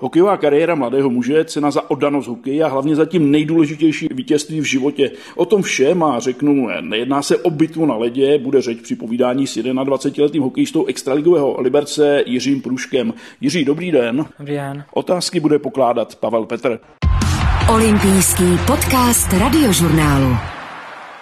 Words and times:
Hokejová 0.00 0.36
kariéra 0.36 0.74
mladého 0.74 1.10
muže, 1.10 1.44
cena 1.44 1.70
za 1.70 1.90
oddanost 1.90 2.26
hokeji 2.26 2.62
a 2.62 2.68
hlavně 2.68 2.96
za 2.96 3.04
tím 3.04 3.30
nejdůležitější 3.30 4.08
vítězství 4.14 4.60
v 4.60 4.64
životě. 4.64 5.10
O 5.36 5.44
tom 5.44 5.62
všem 5.62 6.02
a 6.02 6.20
řeknu, 6.20 6.68
nejedná 6.80 7.22
se 7.22 7.36
o 7.36 7.50
bitvu 7.50 7.86
na 7.86 7.96
ledě, 7.96 8.38
bude 8.38 8.62
řeč 8.62 8.80
při 8.80 8.96
povídání 8.96 9.46
s 9.46 9.56
21-letým 9.56 10.42
hokejistou 10.42 10.86
extraligového 10.86 11.60
Liberce 11.60 12.22
Jiřím 12.26 12.62
Průškem. 12.62 13.14
Jiří, 13.40 13.64
dobrý 13.64 13.90
den. 13.90 14.26
Dobrý 14.38 14.54
den. 14.54 14.84
Otázky 14.92 15.40
bude 15.40 15.58
pokládat 15.58 16.14
Pavel 16.14 16.46
Petr. 16.46 16.78
Olympijský 17.68 18.58
podcast 18.66 19.32
radiožurnálu. 19.32 20.59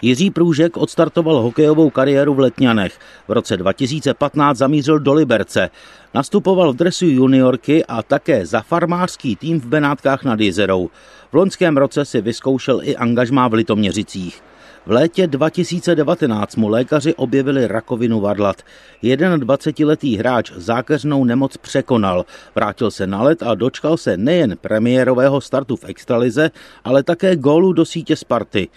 Jiří 0.02 0.30
Průžek 0.30 0.76
odstartoval 0.76 1.42
hokejovou 1.42 1.90
kariéru 1.90 2.34
v 2.34 2.38
Letňanech. 2.38 2.98
V 3.28 3.32
roce 3.32 3.56
2015 3.56 4.58
zamířil 4.58 4.98
do 4.98 5.12
Liberce. 5.12 5.70
Nastupoval 6.14 6.72
v 6.72 6.76
dresu 6.76 7.06
juniorky 7.06 7.84
a 7.84 8.02
také 8.02 8.46
za 8.46 8.60
farmářský 8.60 9.36
tým 9.36 9.60
v 9.60 9.66
Benátkách 9.66 10.24
nad 10.24 10.40
Jezerou. 10.40 10.90
V 11.32 11.34
loňském 11.34 11.76
roce 11.76 12.04
si 12.04 12.20
vyzkoušel 12.20 12.80
i 12.82 12.96
angažmá 12.96 13.48
v 13.48 13.54
Litoměřicích. 13.54 14.42
V 14.86 14.90
létě 14.90 15.26
2019 15.26 16.56
mu 16.56 16.68
lékaři 16.68 17.14
objevili 17.14 17.66
rakovinu 17.66 18.20
varlat. 18.20 18.62
21-letý 19.02 20.16
hráč 20.16 20.52
zákeřnou 20.56 21.24
nemoc 21.24 21.56
překonal, 21.56 22.24
vrátil 22.54 22.90
se 22.90 23.06
na 23.06 23.22
let 23.22 23.42
a 23.42 23.54
dočkal 23.54 23.96
se 23.96 24.16
nejen 24.16 24.56
premiérového 24.60 25.40
startu 25.40 25.76
v 25.76 25.84
extralize, 25.84 26.50
ale 26.84 27.02
také 27.02 27.36
gólu 27.36 27.72
do 27.72 27.84
sítě 27.84 28.16
Sparty. 28.16 28.68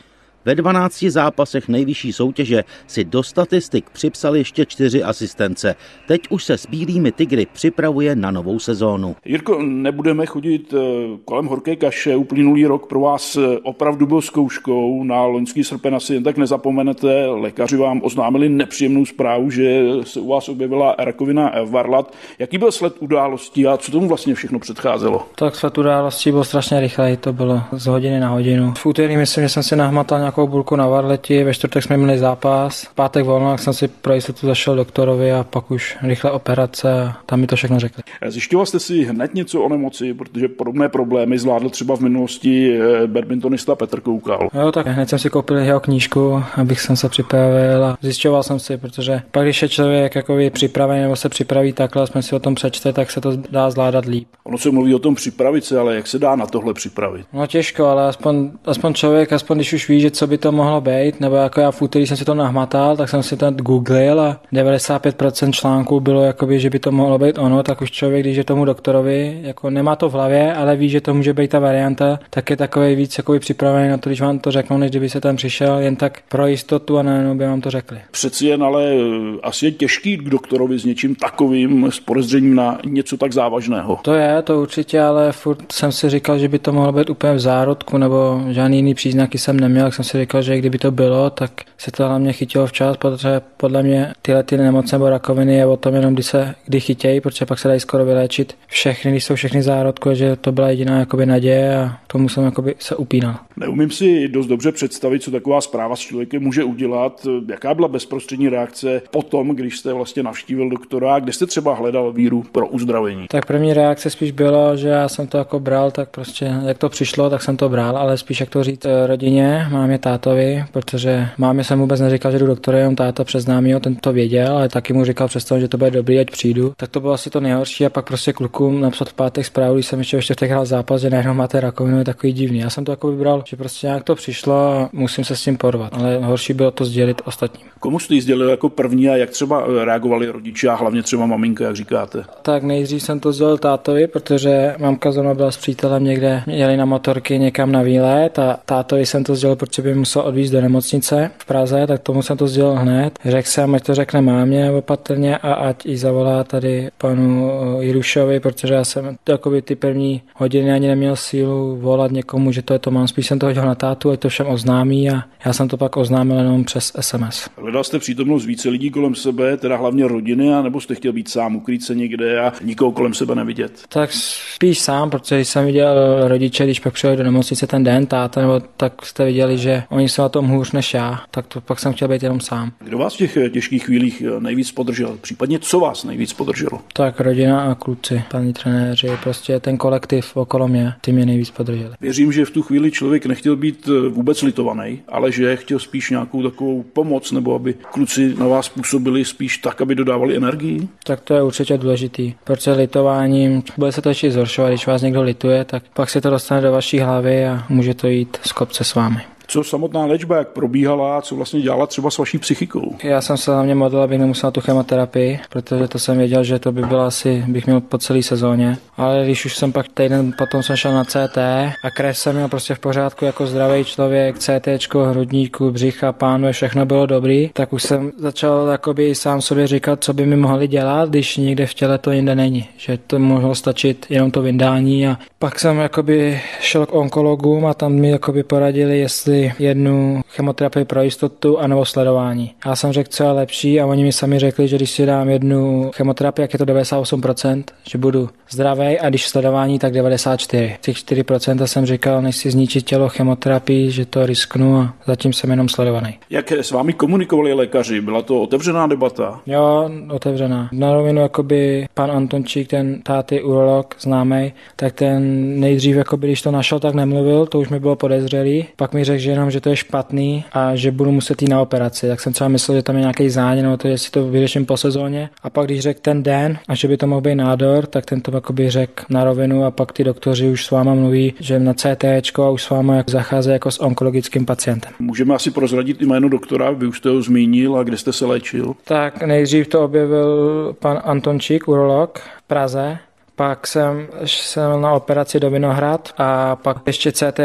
Ve 0.45 0.55
12 0.55 1.04
zápasech 1.04 1.68
nejvyšší 1.68 2.13
soutěže 2.13 2.63
si 2.88 3.04
do 3.04 3.23
statistik 3.23 3.90
připsal 3.90 4.36
ještě 4.36 4.66
čtyři 4.66 5.04
asistence. 5.04 5.76
Teď 6.08 6.22
už 6.30 6.44
se 6.44 6.58
s 6.58 6.66
bílými 6.66 7.12
tygry 7.12 7.48
připravuje 7.54 8.16
na 8.16 8.31
novou 8.31 8.59
sezónu. 8.59 9.16
Jirko, 9.26 9.62
nebudeme 9.62 10.26
chodit 10.26 10.73
eh, 10.73 10.77
kolem 11.26 11.45
horké 11.45 11.76
kaše. 11.76 12.16
Uplynulý 12.16 12.66
rok 12.66 12.88
pro 12.88 13.00
vás 13.00 13.36
eh, 13.38 13.58
opravdu 13.64 14.06
byl 14.06 14.22
zkouškou. 14.22 15.03
Na 15.03 15.23
loňský 15.23 15.64
srpen 15.64 15.95
asi 15.95 16.14
jen 16.14 16.23
tak 16.23 16.38
nezapomenete. 16.38 17.26
Lékaři 17.26 17.78
vám 17.78 18.02
oznámili 18.03 18.50
nepříjemnou 18.50 19.05
zprávu, 19.05 19.50
že 19.50 19.83
se 20.03 20.20
u 20.20 20.28
vás 20.28 20.50
objevila 20.50 20.95
rakovina 21.00 21.52
varlat. 21.66 22.14
Jaký 22.39 22.58
byl 22.58 22.72
sled 22.72 22.94
událostí 23.00 23.67
a 23.67 23.78
co 23.78 23.92
tomu 23.92 24.08
vlastně 24.08 24.36
všechno 24.36 24.59
předcházelo? 24.59 25.28
Tak 25.36 25.55
sled 25.55 25.78
událostí 25.78 26.31
byl 26.31 26.44
strašně 26.44 26.80
rychlej, 26.80 27.17
to 27.17 27.33
bylo 27.33 27.61
z 27.72 27.86
hodiny 27.86 28.20
na 28.20 28.30
hodinu. 28.30 28.73
V 28.78 28.86
úterý 28.86 29.17
myslím, 29.17 29.44
že 29.44 29.50
jsem 29.50 29.64
si 29.64 29.76
nahmatal 29.76 30.20
nějakou 30.31 30.47
bulku 30.47 30.75
na 30.75 30.87
varleti, 30.87 31.43
ve 31.43 31.53
čtvrtek 31.53 31.83
jsme 31.83 31.97
měli 31.97 32.19
zápas, 32.19 32.83
v 32.83 32.93
pátek 32.93 33.25
volno, 33.25 33.51
tak 33.51 33.59
jsem 33.59 33.73
si 33.73 33.87
pro 33.87 34.13
jistotu 34.13 34.47
zašel 34.47 34.75
doktorovi 34.75 35.31
a 35.31 35.43
pak 35.43 35.71
už 35.71 35.97
rychle 36.01 36.31
operace 36.31 37.03
a 37.03 37.17
tam 37.25 37.39
mi 37.39 37.47
to 37.47 37.55
všechno 37.55 37.79
řekli. 37.79 38.03
Zjišťoval 38.27 38.65
jste 38.65 38.79
si 38.79 39.03
hned 39.03 39.33
něco 39.33 39.61
o 39.61 39.69
nemoci, 39.69 40.13
protože 40.13 40.47
podobné 40.47 40.89
problémy 40.89 41.39
zvládl 41.39 41.69
třeba 41.69 41.95
v 41.95 41.99
minulosti 41.99 42.79
eh, 42.79 43.07
badmintonista 43.07 43.75
Petr 43.75 43.99
Koukal. 43.99 44.49
Jo, 44.53 44.71
tak 44.71 44.87
hned 44.87 45.09
jsem 45.09 45.19
si 45.19 45.29
koupil 45.29 45.57
jeho 45.57 45.79
knížku, 45.79 46.43
abych 46.55 46.81
jsem 46.81 46.95
se 46.95 47.09
připravil 47.09 47.85
a 47.85 47.97
zjišťoval 48.02 48.43
jsem 48.43 48.59
si, 48.59 48.77
protože 48.77 49.21
pak, 49.31 49.43
když 49.43 49.61
je 49.61 49.69
člověk 49.69 50.15
jako 50.15 50.37
připravený 50.49 51.02
nebo 51.02 51.15
se 51.15 51.29
připraví 51.29 51.73
takhle, 51.73 52.07
jsme 52.07 52.21
si 52.23 52.35
o 52.35 52.39
tom 52.39 52.55
přečte, 52.55 52.93
tak 52.93 53.11
se 53.11 53.21
to 53.21 53.31
dá 53.49 53.69
zvládat 53.69 54.05
líp. 54.05 54.27
Ono 54.43 54.57
se 54.57 54.71
mluví 54.71 54.95
o 54.95 54.99
tom 54.99 55.15
připravit 55.15 55.65
se, 55.65 55.79
ale 55.79 55.95
jak 55.95 56.07
se 56.07 56.19
dá 56.19 56.35
na 56.35 56.45
tohle 56.47 56.73
připravit? 56.73 57.25
No 57.33 57.47
těžko, 57.47 57.85
ale 57.85 58.07
aspoň, 58.07 58.52
aspoň 58.65 58.93
člověk, 58.93 59.33
aspoň 59.33 59.57
když 59.57 59.73
už 59.73 59.89
ví, 59.89 60.02
že 60.02 60.11
co 60.22 60.27
by 60.27 60.38
to 60.38 60.52
mohlo 60.52 60.81
být, 60.81 61.19
nebo 61.19 61.36
jako 61.36 61.61
já 61.61 61.72
v 61.72 61.81
úterý 61.81 62.08
jsem 62.08 62.17
si 62.17 62.25
to 62.25 62.33
nahmatal, 62.33 62.97
tak 62.97 63.09
jsem 63.09 63.23
si 63.23 63.38
to 63.38 63.52
googlil 63.52 64.22
a 64.22 64.39
95% 64.53 65.52
článků 65.52 66.00
bylo, 66.00 66.23
jakoby, 66.23 66.59
že 66.59 66.69
by 66.69 66.80
to 66.80 66.91
mohlo 66.91 67.17
být 67.17 67.38
ono, 67.38 67.64
tak 67.64 67.81
už 67.81 67.91
člověk, 67.91 68.23
když 68.23 68.38
je 68.38 68.44
tomu 68.44 68.66
doktorovi, 68.66 69.39
jako 69.42 69.69
nemá 69.69 69.95
to 69.95 70.09
v 70.09 70.14
hlavě, 70.14 70.53
ale 70.53 70.75
ví, 70.75 70.89
že 70.89 71.02
to 71.02 71.14
může 71.14 71.33
být 71.33 71.52
ta 71.52 71.59
varianta, 71.59 72.19
tak 72.30 72.49
je 72.49 72.58
takový 72.58 72.95
víc 72.95 73.17
jakoby 73.17 73.39
připravený 73.39 73.89
na 73.89 73.97
to, 73.97 74.09
když 74.09 74.22
vám 74.22 74.39
to 74.39 74.52
řeknou, 74.52 74.77
než 74.77 74.89
kdyby 74.89 75.09
se 75.09 75.22
tam 75.22 75.36
přišel, 75.36 75.77
jen 75.77 75.95
tak 75.95 76.19
pro 76.30 76.47
jistotu 76.47 76.97
a 76.97 77.03
nejenom 77.03 77.38
by 77.38 77.45
vám 77.45 77.61
to 77.61 77.71
řekli. 77.71 77.98
Přeci 78.11 78.48
jen 78.48 78.64
ale 78.64 78.83
eh, 78.93 79.39
asi 79.43 79.65
je 79.65 79.71
těžký 79.71 80.17
k 80.17 80.30
doktorovi 80.30 80.80
s 80.80 80.86
něčím 80.86 81.15
takovým, 81.15 81.92
s 81.92 81.99
podezřením 81.99 82.55
na 82.55 82.80
něco 82.86 83.17
tak 83.17 83.33
závažného. 83.33 83.99
To 84.02 84.14
je, 84.14 84.42
to 84.42 84.61
určitě, 84.61 85.02
ale 85.02 85.32
furt 85.32 85.71
jsem 85.71 85.92
si 85.92 86.09
říkal, 86.09 86.38
že 86.38 86.48
by 86.48 86.59
to 86.59 86.71
mohlo 86.71 86.92
být 86.92 87.09
úplně 87.09 87.33
v 87.33 87.39
zárodku, 87.39 87.98
nebo 87.98 88.43
žádný 88.49 88.77
jiný 88.77 88.93
příznaky 88.93 89.38
jsem 89.38 89.59
neměl, 89.59 89.86
tak 89.86 89.93
jsem 89.93 90.05
si 90.05 90.11
říkal, 90.20 90.42
že 90.42 90.58
kdyby 90.58 90.77
to 90.77 90.92
bylo, 90.92 91.30
tak 91.30 91.52
se 91.77 91.92
to 91.92 92.10
na 92.10 92.17
mě 92.17 92.33
chytilo 92.33 92.67
včas, 92.67 92.98
protože 92.98 93.42
podle 93.58 93.83
mě 93.83 94.14
tyhle 94.22 94.44
ty 94.44 94.58
nemoce 94.58 94.95
nebo 94.95 95.10
rakoviny 95.10 95.55
je 95.55 95.66
o 95.66 95.77
tom 95.77 95.95
jenom, 95.95 96.14
kdy 96.14 96.23
se 96.23 96.55
kdy 96.66 96.80
chytějí, 96.80 97.22
protože 97.22 97.45
pak 97.45 97.60
se 97.60 97.67
dají 97.67 97.80
skoro 97.80 98.05
vyléčit 98.05 98.58
všechny, 98.67 99.11
když 99.11 99.23
jsou 99.23 99.36
všechny 99.36 99.64
zárodky, 99.64 100.10
že 100.14 100.36
to 100.36 100.52
byla 100.52 100.70
jediná 100.70 101.00
jakoby 101.00 101.26
naděje 101.26 101.77
a 101.77 101.98
tomu 102.08 102.30
jsem 102.30 102.44
jakoby 102.44 102.76
se 102.80 102.95
upínal. 102.95 103.36
Neumím 103.61 103.92
si 103.92 104.27
dost 104.27 104.48
dobře 104.48 104.72
představit, 104.72 105.23
co 105.23 105.32
taková 105.32 105.61
zpráva 105.61 105.95
s 105.95 105.99
člověkem 105.99 106.44
může 106.44 106.64
udělat. 106.64 107.27
Jaká 107.49 107.73
byla 107.73 107.88
bezprostřední 107.88 108.49
reakce 108.49 109.02
potom, 109.11 109.49
když 109.49 109.80
jste 109.80 109.94
vlastně 109.94 110.23
navštívil 110.23 110.70
doktora, 110.70 111.20
kde 111.20 111.33
jste 111.33 111.45
třeba 111.45 111.76
hledal 111.76 112.14
víru 112.14 112.44
pro 112.52 112.67
uzdravení? 112.67 113.27
Tak 113.30 113.45
první 113.45 113.73
reakce 113.73 114.10
spíš 114.10 114.32
bylo, 114.32 114.77
že 114.77 114.88
já 114.88 115.10
jsem 115.10 115.27
to 115.27 115.38
jako 115.38 115.60
bral, 115.60 115.92
tak 115.92 116.10
prostě 116.10 116.54
jak 116.66 116.77
to 116.77 116.89
přišlo, 116.89 117.30
tak 117.30 117.42
jsem 117.42 117.58
to 117.58 117.70
bral, 117.70 117.98
ale 117.98 118.17
spíš 118.17 118.39
jak 118.39 118.50
to 118.50 118.64
říct 118.64 118.86
eh, 118.86 119.08
rodině, 119.08 119.67
mámě 119.71 120.00
tátovi, 120.00 120.64
protože 120.71 121.27
mámě 121.38 121.64
jsem 121.64 121.80
vůbec 121.80 122.02
neříkal, 122.02 122.32
že 122.32 122.39
jdu 122.39 122.48
doktora, 122.48 122.77
jenom 122.77 122.95
táta 122.95 123.23
přes 123.23 123.44
známýho, 123.44 123.80
ten 123.80 123.95
to 123.95 124.14
věděl, 124.14 124.58
ale 124.58 124.70
taky 124.70 124.94
mu 124.94 125.05
říkal 125.05 125.27
přesto, 125.27 125.60
že 125.60 125.67
to 125.67 125.77
bude 125.77 125.92
dobrý, 125.92 126.20
ať 126.20 126.32
přijdu. 126.32 126.73
Tak 126.77 126.89
to 126.89 127.00
bylo 127.00 127.14
asi 127.14 127.30
to 127.30 127.39
nejhorší 127.39 127.86
a 127.86 127.89
pak 127.89 128.07
prostě 128.07 128.33
klukům 128.33 128.81
napsat 128.81 129.10
v 129.10 129.13
pátek 129.13 129.45
zprávu, 129.45 129.74
když 129.74 129.86
jsem 129.86 130.00
ještě 130.00 130.36
v 130.36 130.42
hrál 130.42 130.66
zápas, 130.66 131.01
že 131.01 131.10
najednou 131.10 131.33
máte 131.33 131.60
rakovinu, 131.60 131.98
je 131.98 132.06
takový 132.06 132.33
divný. 132.33 132.60
Já 132.60 132.69
jsem 132.69 132.86
to 132.86 132.92
jako 132.92 133.12
vybral, 133.12 133.42
že 133.51 133.57
prostě 133.57 133.88
nějak 133.88 134.04
to 134.04 134.16
přišlo 134.16 134.54
a 134.54 134.89
musím 134.94 135.24
se 135.24 135.36
s 135.36 135.44
tím 135.44 135.57
porvat, 135.57 135.94
ale 135.94 136.18
horší 136.18 136.54
bylo 136.54 136.72
to 136.72 136.86
sdělit 136.86 137.22
ostatním. 137.25 137.68
Komu 137.80 138.00
jste 138.00 138.13
jí 138.13 138.22
sdělil 138.22 138.50
jako 138.50 138.69
první 138.69 139.10
a 139.10 139.16
jak 139.16 139.30
třeba 139.30 139.63
reagovali 139.84 140.30
rodiče 140.30 140.69
a 140.69 140.75
hlavně 140.75 141.04
třeba 141.04 141.25
maminka, 141.25 141.63
jak 141.63 141.75
říkáte? 141.75 142.24
Tak 142.42 142.63
nejdřív 142.63 143.04
jsem 143.04 143.19
to 143.19 143.34
sdělil 143.34 143.57
tátovi, 143.57 144.07
protože 144.07 144.75
mamka 144.80 145.12
zrovna 145.12 145.34
byla 145.34 145.51
s 145.51 145.57
přítelem 145.57 146.04
někde, 146.04 146.44
jeli 146.48 146.78
na 146.78 146.86
motorky 146.86 147.39
někam 147.39 147.72
na 147.72 147.81
výlet 147.81 148.39
a 148.39 148.60
tátovi 148.66 149.06
jsem 149.06 149.24
to 149.24 149.36
sdělil, 149.36 149.56
protože 149.56 149.81
by 149.81 149.95
musel 149.95 150.22
odvízt 150.22 150.54
do 150.54 150.62
nemocnice 150.62 151.31
v 151.38 151.45
Praze, 151.45 151.88
tak 151.88 152.01
tomu 152.01 152.22
jsem 152.22 152.38
to 152.38 152.48
sdělil 152.48 152.75
hned. 152.75 153.19
Řekl 153.25 153.48
jsem, 153.48 153.75
ať 153.75 153.83
to 153.83 153.95
řekne 153.95 154.22
mámě 154.22 154.72
opatrně 154.72 155.38
a 155.38 155.54
ať 155.54 155.86
i 155.86 155.98
zavolá 155.98 156.44
tady 156.44 156.89
panu 156.98 157.51
Jirušovi, 157.80 158.39
protože 158.39 158.74
já 158.74 158.83
jsem 158.83 159.18
ty 159.63 159.75
první 159.75 160.22
hodiny 160.36 160.72
ani 160.72 160.88
neměl 160.88 161.16
sílu 161.16 161.78
volat 161.81 162.12
někomu, 162.12 162.51
že 162.51 162.62
to 162.62 162.74
je 162.74 162.80
to 162.80 162.92
mám. 162.92 163.07
Spíš 163.07 163.28
jsem 163.31 163.39
to 163.39 163.45
hodil 163.45 163.65
na 163.65 163.75
tátu, 163.75 164.12
ať 164.12 164.19
to 164.19 164.30
všem 164.30 164.47
oznámí 164.47 165.09
a 165.09 165.24
já 165.45 165.53
jsem 165.53 165.68
to 165.68 165.77
pak 165.77 165.97
oznámil 165.97 166.38
jenom 166.38 166.63
přes 166.63 166.94
SMS. 167.00 167.50
Hledal 167.57 167.83
jste 167.83 168.00
přítomnost 168.00 168.45
více 168.45 168.69
lidí 168.69 168.89
kolem 168.89 169.15
sebe, 169.15 169.57
teda 169.57 169.77
hlavně 169.77 170.07
rodiny, 170.07 170.53
a 170.53 170.62
nebo 170.62 170.81
jste 170.81 170.95
chtěl 170.95 171.13
být 171.13 171.30
sám, 171.30 171.56
ukrýt 171.56 171.83
se 171.83 171.95
někde 171.95 172.39
a 172.39 172.53
nikoho 172.63 172.91
kolem 172.91 173.13
sebe 173.13 173.36
nevidět? 173.36 173.81
Tak 173.89 174.09
spíš 174.13 174.80
sám, 174.80 175.09
protože 175.09 175.45
jsem 175.45 175.65
viděl 175.65 176.27
rodiče, 176.27 176.63
když 176.63 176.80
pak 176.80 176.94
přijeli 176.94 177.18
do 177.18 177.24
nemocnice 177.24 177.68
ten 177.68 177.83
den, 177.83 178.06
táta, 178.06 178.41
nebo 178.41 178.62
tak 178.77 179.06
jste 179.06 179.25
viděli, 179.25 179.57
že 179.57 179.83
oni 179.89 180.09
jsou 180.09 180.21
na 180.21 180.30
tom 180.30 180.47
hůř 180.47 180.71
než 180.71 180.94
já, 180.94 181.21
tak 181.31 181.47
to 181.47 181.62
pak 181.62 181.80
jsem 181.80 181.94
chtěl 181.94 182.07
být 182.07 182.24
jenom 182.24 182.39
sám. 182.39 182.71
Kdo 182.80 182.97
vás 182.97 183.13
v 183.13 183.18
těch 183.18 183.38
těžkých 183.51 183.83
chvílích 183.83 184.24
nejvíc 184.39 184.71
podržel? 184.71 185.18
Případně 185.21 185.59
co 185.59 185.80
vás 185.80 186.03
nejvíc 186.03 186.33
podrželo? 186.33 186.80
Tak 186.94 187.19
rodina 187.19 187.71
a 187.71 187.75
kluci, 187.75 188.24
paní 188.31 188.53
trenéři, 188.53 189.09
prostě 189.24 189.59
ten 189.59 189.77
kolektiv 189.77 190.38
okolo 190.38 190.68
mě, 190.68 190.94
ty 191.01 191.12
mě 191.12 191.25
nejvíc 191.25 191.51
podrželi. 191.51 191.94
Věřím, 192.01 192.31
že 192.31 192.45
v 192.45 192.51
tu 192.51 192.62
chvíli 192.62 192.91
člověk 192.91 193.20
nechtěl 193.25 193.56
být 193.56 193.89
vůbec 194.09 194.42
litovaný, 194.42 195.01
ale 195.07 195.31
že 195.31 195.56
chtěl 195.56 195.80
spíš 195.80 196.09
nějakou 196.09 196.44
takovou 196.44 196.83
pomoc, 196.83 197.31
nebo 197.31 197.56
aby 197.56 197.74
kluci 197.74 198.36
na 198.39 198.48
vás 198.48 198.69
působili 198.69 199.25
spíš 199.25 199.57
tak, 199.57 199.81
aby 199.81 199.95
dodávali 199.95 200.36
energii? 200.36 200.88
Tak 201.04 201.21
to 201.21 201.33
je 201.33 201.44
určitě 201.44 201.77
důležitý, 201.77 202.33
protože 202.44 202.71
litováním 202.71 203.63
bude 203.77 203.92
se 203.92 204.01
to 204.01 204.09
ještě 204.09 204.31
zhoršovat, 204.31 204.71
když 204.71 204.88
vás 204.88 205.01
někdo 205.01 205.21
lituje, 205.21 205.65
tak 205.65 205.83
pak 205.94 206.09
se 206.09 206.21
to 206.21 206.29
dostane 206.29 206.62
do 206.62 206.71
vaší 206.71 207.00
hlavy 207.00 207.45
a 207.47 207.65
může 207.69 207.94
to 207.94 208.07
jít 208.07 208.38
z 208.45 208.51
kopce 208.51 208.83
s 208.83 208.95
vámi 208.95 209.31
co 209.51 209.63
samotná 209.63 210.06
léčba, 210.06 210.38
jak 210.38 210.48
probíhala, 210.48 211.21
co 211.21 211.36
vlastně 211.36 211.62
dělala 211.62 211.88
třeba 211.88 212.12
s 212.12 212.18
vaší 212.18 212.38
psychikou? 212.38 212.95
Já 213.03 213.21
jsem 213.21 213.38
se 213.38 213.53
hlavně 213.53 213.75
modlil, 213.75 214.01
abych 214.01 214.19
nemusel 214.19 214.51
tu 214.51 214.62
chemoterapii, 214.62 215.39
protože 215.50 215.88
to 215.88 216.00
jsem 216.00 216.18
věděl, 216.18 216.44
že 216.44 216.59
to 216.59 216.71
by 216.71 216.81
bylo 216.81 217.01
asi, 217.01 217.44
bych 217.48 217.65
měl 217.65 217.81
po 217.81 217.98
celé 217.98 218.24
sezóně. 218.24 218.77
Ale 218.98 219.24
když 219.24 219.45
už 219.45 219.57
jsem 219.57 219.71
pak 219.71 219.88
týden 219.88 220.33
potom 220.38 220.63
jsem 220.63 220.75
šel 220.75 220.94
na 220.94 221.03
CT 221.03 221.38
a 221.83 221.92
krev 221.95 222.18
jsem 222.18 222.36
měl 222.36 222.48
prostě 222.48 222.75
v 222.75 222.80
pořádku 222.80 223.25
jako 223.25 223.48
zdravý 223.48 223.86
člověk, 223.86 224.39
CT, 224.39 224.95
hrudníku, 225.09 225.71
břicha, 225.71 226.12
pánve, 226.12 226.51
všechno 226.51 226.86
bylo 226.86 227.06
dobrý, 227.06 227.50
tak 227.54 227.74
už 227.74 227.83
jsem 227.83 228.12
začal 228.18 228.68
jakoby 228.68 229.15
sám 229.15 229.42
sobě 229.42 229.68
říkat, 229.68 230.04
co 230.04 230.13
by 230.13 230.25
mi 230.25 230.36
mohli 230.36 230.68
dělat, 230.68 231.09
když 231.09 231.38
někde 231.38 231.65
v 231.65 231.74
těle 231.74 231.97
to 231.97 232.12
jinde 232.12 232.36
není. 232.36 232.68
Že 232.77 232.97
to 232.97 233.19
mohlo 233.19 233.56
stačit 233.56 234.06
jenom 234.09 234.31
to 234.31 234.42
vyndání 234.42 235.07
a 235.07 235.18
pak 235.39 235.59
jsem 235.59 235.77
jakoby 235.77 236.42
šel 236.59 236.86
k 236.86 236.94
onkologům 236.94 237.65
a 237.65 237.74
tam 237.74 237.94
mi 237.94 238.09
jakoby 238.09 238.44
poradili, 238.44 239.00
jestli 239.00 239.40
si 239.41 239.63
jednu 239.63 240.21
chemoterapii 240.29 240.85
pro 240.85 241.01
jistotu 241.01 241.59
a 241.59 241.67
nebo 241.67 241.85
sledování. 241.85 242.51
Já 242.65 242.75
jsem 242.75 242.91
řekl, 242.91 243.09
co 243.11 243.23
je 243.23 243.31
lepší 243.31 243.81
a 243.81 243.85
oni 243.85 244.03
mi 244.03 244.11
sami 244.11 244.39
řekli, 244.39 244.67
že 244.67 244.75
když 244.75 244.91
si 244.91 245.05
dám 245.05 245.29
jednu 245.29 245.91
chemoterapii, 245.95 246.43
jak 246.43 246.53
je 246.53 246.59
to 246.59 246.65
98%, 246.65 247.63
že 247.89 247.97
budu 247.97 248.29
zdravý 248.49 248.99
a 248.99 249.09
když 249.09 249.27
sledování, 249.27 249.79
tak 249.79 249.93
94. 249.93 250.75
Těch 250.81 250.97
4% 250.97 251.63
jsem 251.63 251.85
říkal, 251.85 252.21
než 252.21 252.35
si 252.35 252.51
zničit 252.51 252.85
tělo 252.85 253.09
chemoterapii, 253.09 253.91
že 253.91 254.05
to 254.05 254.25
risknu 254.25 254.77
a 254.77 254.93
zatím 255.05 255.33
jsem 255.33 255.49
jenom 255.49 255.69
sledovaný. 255.69 256.17
Jak 256.29 256.51
s 256.51 256.71
vámi 256.71 256.94
komunikovali 256.94 257.53
lékaři? 257.53 258.01
Byla 258.01 258.21
to 258.21 258.41
otevřená 258.41 258.87
debata? 258.87 259.39
Jo, 259.45 259.89
otevřená. 260.11 260.69
Na 260.71 260.94
rovinu 260.94 261.21
jakoby 261.21 261.87
pan 261.94 262.11
Antončík, 262.11 262.67
ten 262.67 263.01
táty 263.01 263.41
urolog 263.41 263.95
známý, 263.99 264.53
tak 264.75 264.94
ten 264.94 265.59
nejdřív, 265.59 265.95
jakoby, 265.95 266.27
když 266.27 266.41
to 266.41 266.51
našel, 266.51 266.79
tak 266.79 266.94
nemluvil, 266.94 267.45
to 267.45 267.59
už 267.59 267.69
mi 267.69 267.79
bylo 267.79 267.95
podezřelý. 267.95 268.65
Pak 268.75 268.94
mi 268.94 269.03
řekl, 269.03 269.19
že 269.19 269.31
jenom, 269.31 269.51
že 269.51 269.62
to 269.62 269.69
je 269.69 269.75
špatný 269.75 270.45
a 270.51 270.75
že 270.75 270.92
budu 270.92 271.12
muset 271.12 271.42
jít 271.42 271.50
na 271.50 271.62
operaci. 271.62 272.07
Tak 272.07 272.19
jsem 272.19 272.33
třeba 272.33 272.48
myslel, 272.48 272.78
že 272.78 272.83
tam 272.83 272.95
je 272.95 273.01
nějaký 273.01 273.30
zánět, 273.30 273.63
nebo 273.63 273.78
to, 273.78 273.88
jestli 273.88 274.12
to 274.12 274.28
vyřeším 274.28 274.66
po 274.66 274.78
sezóně. 274.78 275.30
A 275.44 275.50
pak, 275.50 275.66
když 275.66 275.80
řekl 275.80 276.00
ten 276.01 276.24
den 276.24 276.57
a 276.68 276.75
že 276.75 276.88
by 276.88 276.98
to 276.98 277.07
mohl 277.07 277.22
být 277.22 277.36
nádor, 277.36 277.86
tak 277.86 278.06
ten 278.06 278.22
to 278.22 278.31
jakoby 278.36 278.69
řekl 278.69 279.04
na 279.10 279.24
rovinu 279.24 279.66
a 279.66 279.72
pak 279.72 279.92
ty 279.92 280.04
doktoři 280.04 280.50
už 280.50 280.66
s 280.66 280.72
váma 280.72 280.94
mluví, 280.94 281.33
že 281.39 281.60
na 281.60 281.74
CT 281.74 282.04
a 282.39 282.50
už 282.50 282.63
s 282.63 282.69
váma 282.69 282.95
jak 282.95 283.10
zachází 283.10 283.50
jako 283.50 283.72
s 283.72 283.81
onkologickým 283.81 284.45
pacientem. 284.45 284.92
Můžeme 285.00 285.36
asi 285.36 285.51
prozradit 285.51 286.01
jméno 286.01 286.30
doktora, 286.30 286.72
vy 286.72 286.88
už 286.88 286.98
jste 286.98 287.10
ho 287.10 287.22
zmínil 287.22 287.78
a 287.78 287.83
kde 287.83 287.98
jste 287.98 288.13
se 288.13 288.25
léčil? 288.25 288.74
Tak 288.83 289.24
nejdřív 289.24 289.68
to 289.68 289.81
objevil 289.81 290.75
pan 290.80 291.01
Antončík, 291.04 291.68
urolog 291.68 292.19
v 292.19 292.48
Praze, 292.48 292.98
pak 293.36 293.68
jsem 293.68 294.07
šel 294.25 294.81
na 294.81 294.94
operaci 294.94 295.39
do 295.39 295.50
Vinohrad 295.50 296.13
a 296.18 296.56
pak 296.56 296.78
ještě 296.88 297.12
CT 297.12 297.39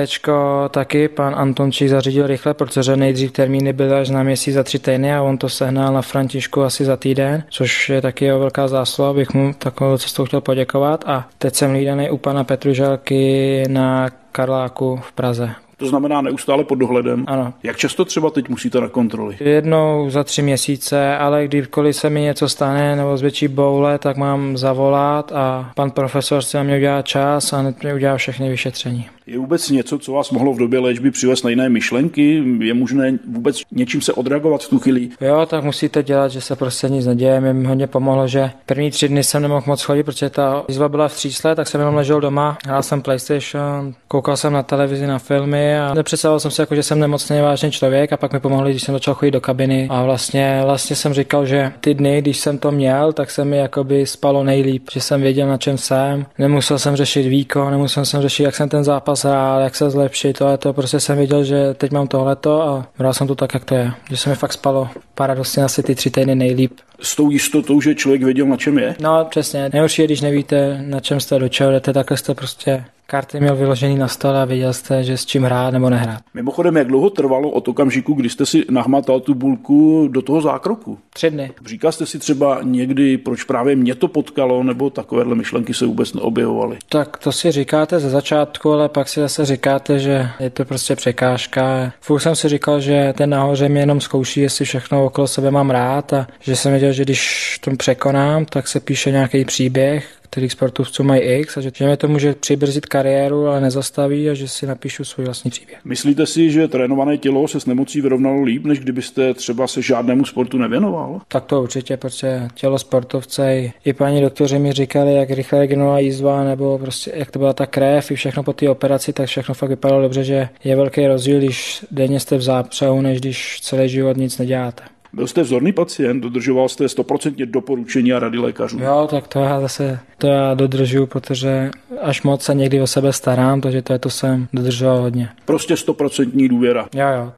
taky 0.71 1.09
pan 1.09 1.35
Antončík 1.35 1.89
zařídil 1.89 2.27
rychle, 2.27 2.55
protože 2.55 2.97
nejdřív 2.97 3.33
termíny 3.33 3.73
byly 3.73 3.95
až 3.95 4.11
na 4.11 4.23
měsíc 4.23 4.55
za 4.55 4.63
tři 4.63 4.79
týdny 4.79 5.15
a 5.15 5.23
on 5.23 5.39
to 5.39 5.49
sehnal 5.49 5.93
na 5.93 6.03
Františku 6.03 6.63
asi 6.63 6.85
za 6.85 6.97
týden, 6.97 7.45
což 7.51 7.89
je 7.89 8.03
taky 8.03 8.25
jeho 8.25 8.39
velká 8.39 8.69
zásluha, 8.69 9.13
bych 9.13 9.35
mu 9.35 9.53
takovou 9.53 9.99
cestou 9.99 10.25
chtěl 10.25 10.41
poděkovat 10.41 11.05
a 11.07 11.29
teď 11.39 11.55
jsem 11.55 11.73
lídaný 11.73 12.11
u 12.11 12.17
pana 12.17 12.45
Petruželky 12.45 13.65
na 13.69 14.11
Karláku 14.33 15.01
v 15.03 15.13
Praze. 15.13 15.66
To 15.79 15.87
znamená 15.87 16.21
neustále 16.21 16.65
pod 16.65 16.75
dohledem. 16.75 17.25
Ano. 17.27 17.55
Jak 17.63 17.77
často 17.77 18.05
třeba 18.05 18.31
teď 18.31 18.49
musíte 18.49 18.81
na 18.81 18.89
kontroly? 18.89 19.37
Jednou 19.41 20.11
za 20.11 20.25
tři 20.25 20.43
měsíce, 20.43 21.17
ale 21.17 21.45
kdykoliv 21.45 21.97
se 21.97 22.11
mi 22.11 22.21
něco 22.21 22.49
stane 22.49 22.97
nebo 22.97 23.17
zvětší 23.17 23.49
boule, 23.49 23.99
tak 23.99 24.17
mám 24.17 24.57
zavolat 24.57 25.33
a 25.33 25.73
pan 25.75 25.91
profesor 25.91 26.43
si 26.43 26.57
na 26.57 26.63
mě 26.63 26.77
udělá 26.77 27.03
čas 27.03 27.53
a 27.53 27.59
hned 27.59 27.83
mě 27.83 27.95
udělá 27.95 28.17
všechny 28.17 28.51
vyšetření. 28.51 29.09
Je 29.29 29.39
vůbec 29.39 29.71
něco, 29.71 29.99
co 29.99 30.13
vás 30.13 30.31
mohlo 30.31 30.53
v 30.53 30.59
době 30.59 30.79
léčby 30.79 31.11
přivést 31.11 31.43
na 31.43 31.51
jiné 31.51 31.69
myšlenky? 31.69 32.43
Je 32.61 32.75
možné 32.75 33.19
vůbec 33.33 33.63
něčím 33.71 34.01
se 34.01 34.13
odreagovat 34.13 34.63
v 34.63 34.69
tu 34.69 34.79
chvíli? 34.79 35.09
Jo, 35.21 35.47
tak 35.47 35.65
musíte 35.65 36.03
dělat, 36.03 36.29
že 36.29 36.41
se 36.41 36.57
prostě 36.57 36.89
nic 36.89 37.07
neděje. 37.07 37.41
Mě 37.41 37.69
hodně 37.69 37.87
pomohlo, 37.87 38.29
že 38.29 38.51
první 38.67 38.91
tři 38.91 39.09
dny 39.09 39.25
jsem 39.25 39.43
nemohl 39.43 39.63
moc 39.67 39.83
chodit, 39.83 40.03
protože 40.03 40.31
ta 40.31 40.65
výzva 40.69 40.89
byla 40.89 41.09
v 41.09 41.15
třísle, 41.15 41.55
tak 41.55 41.69
jsem 41.69 41.81
jenom 41.81 41.95
ležel 41.95 42.21
doma, 42.21 42.59
hrál 42.67 42.83
jsem 42.83 43.03
PlayStation, 43.03 43.95
koukal 44.09 44.37
jsem 44.37 44.53
na 44.53 44.63
televizi, 44.63 45.07
na 45.07 45.19
filmy 45.19 45.79
a 45.79 45.95
nepředstavoval 45.95 46.41
jsem 46.41 46.51
si, 46.51 46.61
jako, 46.61 46.75
že 46.75 46.83
jsem 46.83 47.01
nemocný 47.01 47.41
vážný 47.41 47.71
člověk 47.71 48.13
a 48.13 48.17
pak 48.17 48.33
mi 48.33 48.41
pomohli, 48.41 48.71
když 48.71 48.83
jsem 48.83 48.95
začal 48.95 49.15
chodit 49.15 49.31
do 49.31 49.41
kabiny 49.41 49.87
a 49.91 50.03
vlastně, 50.03 50.61
vlastně 50.65 50.97
jsem 50.97 51.13
říkal, 51.13 51.47
že 51.47 51.73
ty 51.81 51.95
dny, 51.95 52.23
když 52.23 52.39
jsem 52.39 52.59
to 52.59 52.71
měl, 52.71 53.13
tak 53.13 53.31
se 53.31 53.45
mi 53.45 53.57
jakoby 53.57 54.07
spalo 54.07 54.45
nejlíp, 54.45 54.89
že 54.93 55.01
jsem 55.01 55.21
věděl, 55.21 55.49
na 55.49 55.57
čem 55.57 55.79
jsem, 55.79 56.27
nemusel 56.39 56.79
jsem 56.79 56.97
řešit 56.97 57.29
výkon, 57.29 57.71
nemusel 57.71 58.05
jsem 58.05 58.23
řešit, 58.23 58.43
jak 58.43 58.57
jsem 58.57 58.69
ten 58.69 58.85
zápas 58.85 59.16
zápas 59.17 59.25
hrál, 59.25 59.61
jak 59.61 59.77
se 59.77 59.91
zlepšit, 59.91 60.39
to, 60.39 60.59
to 60.59 60.73
prostě 60.73 61.01
jsem 61.01 61.19
viděl, 61.19 61.45
že 61.45 61.75
teď 61.75 61.93
mám 61.93 62.09
tohleto 62.09 62.63
a 62.63 62.87
bral 62.99 63.15
jsem 63.15 63.27
to 63.27 63.35
tak, 63.35 63.55
jak 63.55 63.65
to 63.65 63.75
je. 63.75 63.93
Že 64.11 64.17
se 64.17 64.31
mi 64.31 64.37
fakt 64.37 64.53
spalo 64.53 64.89
paradoxně 65.15 65.65
asi 65.65 65.83
ty 65.83 65.95
tři 65.95 66.11
týdny 66.11 66.35
nejlíp. 66.35 66.73
S 67.01 67.17
tou 67.17 67.31
jistotou, 67.31 67.81
že 67.81 67.95
člověk 67.95 68.23
věděl, 68.23 68.47
na 68.47 68.57
čem 68.57 68.79
je? 68.79 68.97
No, 69.01 69.27
přesně. 69.31 69.71
Nejhorší 69.73 70.03
je, 70.03 70.07
když 70.07 70.21
nevíte, 70.21 70.85
na 70.87 71.01
čem 71.01 71.21
jste, 71.21 71.39
do 71.39 71.49
čeho 71.49 71.73
jdete, 71.73 71.93
takhle 71.93 72.17
jste 72.17 72.35
prostě 72.35 72.85
karty 73.07 73.41
měl 73.41 73.57
vyložený 73.57 73.97
na 73.97 74.09
stole 74.09 74.43
a 74.43 74.45
věděl 74.45 74.73
jste, 74.73 75.05
že 75.05 75.17
s 75.17 75.27
čím 75.27 75.43
hrát 75.43 75.71
nebo 75.71 75.91
nehrát. 75.91 76.21
Mimochodem, 76.35 76.77
jak 76.77 76.87
dlouho 76.87 77.11
trvalo 77.11 77.51
od 77.51 77.69
okamžiku, 77.69 78.15
kdy 78.15 78.29
jste 78.29 78.47
si 78.47 78.65
nahmatal 78.71 79.21
tu 79.21 79.35
bulku 79.35 80.09
do 80.11 80.23
toho 80.23 80.41
zákroku? 80.41 80.99
Tři 81.15 81.31
dny. 81.31 81.51
Říkal 81.67 81.93
jste 81.93 82.07
si 82.07 82.19
třeba 82.19 82.59
někdy, 82.63 83.19
proč 83.19 83.45
právě 83.45 83.77
mě 83.77 83.95
to 83.95 84.09
potkalo, 84.09 84.63
nebo 84.63 84.91
takovéhle 84.91 85.35
myšlenky 85.35 85.75
se 85.75 85.87
vůbec 85.87 86.15
neobjevovaly? 86.15 86.77
Tak 86.89 87.17
to 87.17 87.33
si 87.33 87.53
říkáte 87.53 88.01
ze 88.01 88.11
začátku, 88.11 88.73
ale 88.73 88.89
pak 88.89 89.09
si 89.09 89.21
zase 89.21 89.45
říkáte, 89.45 89.99
že 89.99 90.29
je 90.41 90.51
to 90.51 90.65
prostě 90.65 90.97
překážka. 90.97 91.93
Furt 92.01 92.21
jsem 92.21 92.37
si 92.37 92.49
říkal, 92.49 92.81
že 92.81 93.15
ten 93.17 93.31
nahoře 93.31 93.69
mě 93.69 93.81
jenom 93.81 94.01
zkouší, 94.01 94.41
jestli 94.41 94.65
všechno 94.65 95.05
okolo 95.05 95.27
sebe 95.27 95.51
mám 95.51 95.71
rád 95.71 96.13
a 96.13 96.27
že 96.41 96.57
jsem 96.57 96.79
věděl, 96.87 96.97
že 96.97 97.03
když 97.03 97.59
to 97.61 97.71
překonám, 97.77 98.45
tak 98.45 98.69
se 98.69 98.81
píše 98.81 99.11
nějaký 99.11 99.45
příběh, 99.45 100.09
kterých 100.23 100.53
sportovců 100.53 101.03
mají 101.05 101.21
X 101.21 101.57
a 101.57 101.61
že, 101.61 101.71
mě 101.81 101.97
to 101.97 102.09
může 102.09 102.35
přibrzit 102.35 102.87
kariéru, 102.87 103.47
ale 103.47 103.61
nezastaví 103.61 104.31
a 104.31 104.35
že 104.35 104.49
si 104.49 104.67
napíšu 104.67 105.05
svůj 105.05 105.27
vlastní 105.27 105.51
příběh. 105.51 105.79
Myslíte 105.85 106.27
si, 106.27 106.51
že 106.51 106.69
trénované 106.69 107.19
tělo 107.19 107.49
se 107.49 107.61
s 107.61 107.67
nemocí 107.67 108.01
vyrovnalo 108.01 108.43
líp, 108.43 108.65
než 108.65 108.79
kdybyste 108.79 109.35
třeba 109.35 109.67
se 109.67 109.83
žádnému 109.83 110.25
sportu 110.25 110.59
nevěnoval? 110.59 111.21
Tak 111.29 111.45
to 111.45 111.63
určitě, 111.63 111.97
protože 111.97 112.49
tělo 112.55 112.79
sportovce 112.79 113.73
i 113.85 113.93
paní 113.93 114.21
doktoři 114.21 114.59
mi 114.59 114.73
říkali, 114.73 115.15
jak 115.15 115.31
rychle 115.31 115.59
regenerovala 115.59 115.99
jízva, 115.99 116.45
nebo 116.45 116.79
prostě 116.79 117.13
jak 117.15 117.31
to 117.31 117.39
byla 117.39 117.53
ta 117.53 117.67
krev 117.67 118.11
i 118.11 118.15
všechno 118.15 118.43
po 118.43 118.53
té 118.53 118.69
operaci, 118.71 119.13
tak 119.13 119.27
všechno 119.27 119.55
fakt 119.55 119.71
vypadalo 119.71 120.03
dobře, 120.03 120.25
že 120.25 120.49
je 120.65 120.77
velký 120.77 121.07
rozdíl, 121.07 121.39
když 121.39 121.85
denně 121.91 122.21
jste 122.21 122.37
v 122.37 122.43
zápřehu, 122.43 123.01
než 123.01 123.21
když 123.21 123.61
celý 123.63 123.89
život 123.89 124.17
nic 124.17 124.39
neděláte. 124.39 124.83
Byl 125.17 125.27
jste 125.27 125.43
vzorný 125.43 125.73
pacient, 125.73 126.21
dodržoval 126.21 126.69
jste 126.69 126.87
100% 126.87 127.51
doporučení 127.51 128.13
a 128.13 128.19
rady 128.19 128.39
lékařů. 128.39 128.79
Jo, 128.79 129.09
tak 129.11 129.29
to 129.29 129.39
já 129.39 129.61
zase 129.61 129.99
to 130.19 130.27
já 130.27 130.55
dodržuju, 130.55 131.07
protože 131.07 131.71
až 132.03 132.23
moc 132.23 132.43
se 132.43 132.55
někdy 132.55 132.81
o 132.81 132.87
sebe 132.87 133.13
starám, 133.13 133.61
takže 133.61 133.83
to 133.83 133.93
je 133.93 133.99
to 133.99 134.11
jsem 134.11 134.49
dodržoval 134.53 135.01
hodně. 135.01 135.29
Prostě 135.45 135.75
100% 135.75 136.49
důvěra. 136.49 136.89
Jo, 136.95 137.07
jo. 137.09 137.33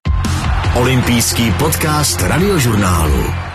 Olympijský 0.80 1.52
podcast 1.58 2.22
radiožurnálu. 2.22 3.47